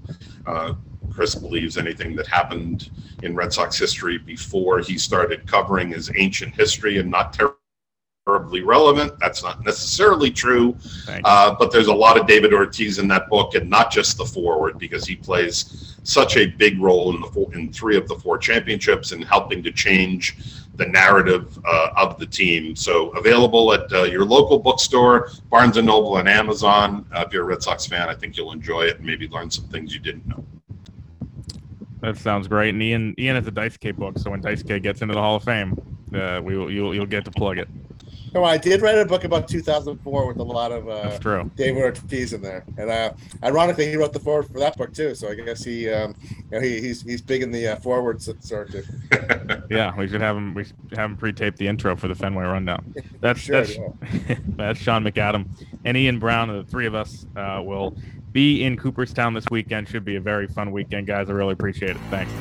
Uh, 0.46 0.74
Chris 1.10 1.36
believes 1.36 1.78
anything 1.78 2.16
that 2.16 2.28
happened 2.28 2.90
in 3.22 3.36
Red 3.36 3.52
Sox 3.52 3.78
history 3.78 4.18
before 4.18 4.80
he 4.80 4.98
started 4.98 5.46
covering 5.46 5.90
his 5.90 6.12
ancient 6.16 6.56
history 6.56 7.00
and 7.00 7.10
not 7.10 7.34
terribly 8.28 8.62
relevant. 8.62 9.18
That's 9.20 9.42
not 9.42 9.66
necessarily 9.66 10.30
true, 10.30 10.78
uh, 11.24 11.56
but 11.58 11.72
there's 11.72 11.88
a 11.88 11.94
lot 11.94 12.20
of 12.20 12.28
David 12.28 12.54
Ortiz 12.54 13.00
in 13.00 13.08
that 13.08 13.28
book, 13.30 13.56
and 13.56 13.68
not 13.68 13.92
just 13.92 14.18
the 14.18 14.26
forward 14.26 14.78
because 14.78 15.08
he 15.08 15.16
plays 15.16 15.98
such 16.04 16.38
a 16.38 16.46
big 16.46 16.80
role 16.80 17.16
in 17.16 17.22
the 17.22 17.28
four, 17.28 17.52
in 17.56 17.74
three 17.74 17.98
of 17.98 18.08
the 18.08 18.16
four 18.16 18.38
championships 18.38 19.12
and 19.12 19.26
helping 19.26 19.64
to 19.64 19.72
change 19.72 20.38
the 20.76 20.86
narrative 20.86 21.60
uh, 21.66 21.90
of 21.98 22.20
the 22.20 22.28
team. 22.28 22.76
So 22.76 23.10
available 23.10 23.74
at 23.74 23.92
uh, 23.92 24.04
your 24.04 24.24
local 24.24 24.60
bookstore, 24.60 25.32
Barnes 25.50 25.78
and 25.78 25.88
Noble, 25.88 26.18
and 26.18 26.30
Amazon. 26.30 27.08
Uh, 27.12 27.24
if 27.26 27.34
you're 27.34 27.44
a 27.44 27.46
Red 27.46 27.64
Sox 27.64 27.88
fan, 27.88 28.08
I 28.08 28.14
think 28.14 28.38
you'll 28.38 28.52
enjoy 28.52 28.84
it 28.84 28.98
and 28.98 29.06
maybe 29.06 29.28
learn 29.30 29.50
some 29.50 29.66
things 29.66 29.96
you 29.96 30.00
didn't 30.00 30.28
know. 30.28 30.46
That 32.02 32.18
sounds 32.18 32.48
great. 32.48 32.70
And 32.70 32.84
Ian, 32.84 33.16
Ian 33.18 33.36
has 33.36 33.48
a 33.48 33.52
Dice 33.52 33.78
K 33.78 33.92
book, 33.92 34.20
so 34.20 34.30
when 34.30 34.42
Dice 34.42 34.62
K 34.62 34.80
gets 34.80 35.02
into 35.02 35.16
the 35.16 35.22
Hall 35.22 35.36
of 35.38 35.44
Fame, 35.44 35.76
uh, 36.14 36.40
we 36.44 36.56
will, 36.56 36.72
you'll, 36.72 36.94
you'll 36.94 37.06
get 37.08 37.26
to 37.26 37.32
plug 37.32 37.58
it. 37.58 37.68
No, 38.34 38.46
I 38.46 38.58
did 38.58 38.82
write 38.82 38.98
a 38.98 39.06
book 39.06 39.26
about 39.26 39.48
2004 39.48 40.28
with 40.28 40.38
a 40.38 40.44
lot 40.44 40.72
of 40.72 40.88
uh, 40.88 41.04
That's 41.04 41.20
true. 41.20 41.52
David 41.56 41.84
Ortiz 41.84 42.32
in 42.32 42.42
there, 42.42 42.64
and 42.78 42.90
uh, 42.90 43.12
ironically, 43.44 43.90
he 43.90 43.98
wrote 43.98 44.14
the 44.14 44.20
foreword 44.20 44.48
for 44.48 44.60
that 44.60 44.78
book 44.78 44.94
too. 44.94 45.14
So 45.16 45.30
I 45.30 45.36
guess 45.36 45.64
he, 45.64 45.90
um, 45.90 46.16
you 46.24 46.46
know, 46.52 46.62
he, 46.62 46.80
he's 46.80 47.02
he's 47.02 47.22
big 47.22 47.44
in 47.44 47.52
the 47.52 47.68
uh, 47.68 47.76
foreword 47.78 48.22
circuit. 48.22 48.86
yeah, 49.70 49.96
we 49.98 50.08
should 50.08 50.22
have 50.22 50.38
him. 50.38 50.54
We 50.54 50.64
should 50.64 50.76
have 50.92 51.12
him 51.12 51.18
pre-tape 51.18 51.58
the 51.58 51.68
intro 51.68 51.96
for 51.98 52.08
the 52.08 52.16
Fenway 52.16 52.46
rundown. 52.46 52.94
That's 53.20 53.40
sure, 53.42 53.64
that's 53.64 53.76
yeah. 53.76 54.38
that's 54.56 54.80
Sean 54.80 55.04
McAdam 55.04 55.48
and 55.84 55.98
Ian 55.98 56.20
Browne. 56.20 56.48
The 56.48 56.64
three 56.64 56.86
of 56.86 56.96
us 56.96 57.26
uh, 57.36 57.62
will 57.64 57.98
be 58.32 58.64
in 58.64 58.78
Cooperstown 58.78 59.34
this 59.34 59.46
weekend. 59.52 59.90
Should 59.90 60.06
be 60.06 60.16
a 60.16 60.22
very 60.22 60.48
fun 60.48 60.72
weekend, 60.72 61.08
guys. 61.08 61.30
I 61.30 61.34
really 61.34 61.54
appreciate 61.54 61.92
it. 61.92 62.02
Thanks. 62.10 62.32